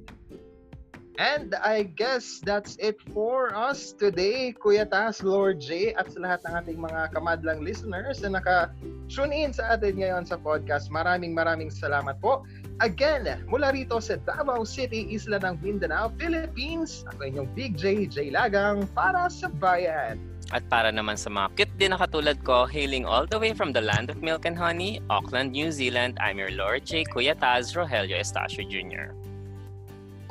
And 1.14 1.55
I 1.55 1.87
guess 1.95 2.43
that's 2.43 2.75
it 2.83 2.99
for 3.14 3.55
us 3.55 3.95
today, 3.95 4.51
Kuya 4.51 4.90
Tas, 4.90 5.23
Lord 5.23 5.62
J, 5.62 5.95
at 5.95 6.11
sa 6.11 6.19
lahat 6.19 6.43
ng 6.43 6.55
ating 6.59 6.79
mga 6.83 7.14
kamadlang 7.14 7.62
listeners 7.62 8.19
na 8.27 8.35
naka-tune 8.35 9.31
in 9.31 9.55
sa 9.55 9.79
atin 9.79 10.03
ngayon 10.03 10.27
sa 10.27 10.35
podcast. 10.35 10.90
Maraming 10.90 11.31
maraming 11.31 11.71
salamat 11.71 12.19
po. 12.19 12.43
Again, 12.83 13.31
mula 13.47 13.71
rito 13.71 14.03
sa 14.03 14.19
Davao 14.27 14.67
City, 14.67 15.07
Isla 15.14 15.38
ng 15.38 15.62
Mindanao, 15.62 16.11
Philippines, 16.19 17.07
ako 17.14 17.31
inyong 17.31 17.49
Big 17.55 17.79
J, 17.79 18.11
J 18.11 18.35
Lagang, 18.35 18.83
para 18.90 19.31
sa 19.31 19.47
bayan. 19.47 20.34
At 20.53 20.69
para 20.69 20.93
naman 20.93 21.17
sa 21.17 21.33
mga 21.33 21.49
cute 21.57 21.75
din 21.81 21.97
na 21.97 21.99
katulad 21.99 22.37
ko, 22.45 22.69
hailing 22.69 23.09
all 23.09 23.25
the 23.25 23.41
way 23.41 23.57
from 23.57 23.73
the 23.73 23.81
land 23.81 24.13
of 24.13 24.21
milk 24.21 24.45
and 24.45 24.59
honey, 24.59 25.01
Auckland, 25.09 25.57
New 25.57 25.73
Zealand, 25.73 26.21
I'm 26.21 26.37
your 26.37 26.53
Lord 26.53 26.85
J. 26.85 27.09
Kuya 27.09 27.33
Taz 27.33 27.73
Rogelio 27.73 28.21
Estacio 28.21 28.67
Jr. 28.67 29.17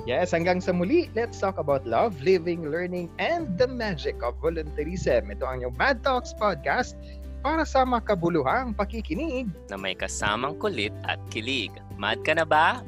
Yes, 0.04 0.36
hanggang 0.36 0.60
sa 0.60 0.76
muli, 0.76 1.08
let's 1.16 1.40
talk 1.40 1.56
about 1.56 1.88
love, 1.88 2.20
living, 2.20 2.68
learning, 2.68 3.08
and 3.24 3.48
the 3.56 3.66
magic 3.66 4.20
of 4.20 4.36
volunteerism. 4.44 5.32
Ito 5.32 5.48
ang 5.48 5.64
yung 5.64 5.76
Mad 5.80 6.04
Talks 6.04 6.36
Podcast 6.36 7.00
para 7.40 7.64
sa 7.64 7.88
makabuluhang 7.88 8.76
pakikinig. 8.76 9.48
na 9.72 9.80
may 9.80 9.96
kasamang 9.96 10.60
kulit 10.60 10.92
at 11.08 11.24
kilig. 11.32 11.72
Mad 11.96 12.20
ka 12.28 12.36
na 12.36 12.44
ba? 12.44 12.84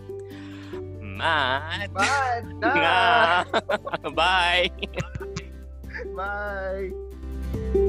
Mad! 1.00 1.88
Mad 1.96 2.46
na! 2.60 2.72
Nga! 2.76 3.00
Bye! 4.20 4.68
Bye! 7.54 7.85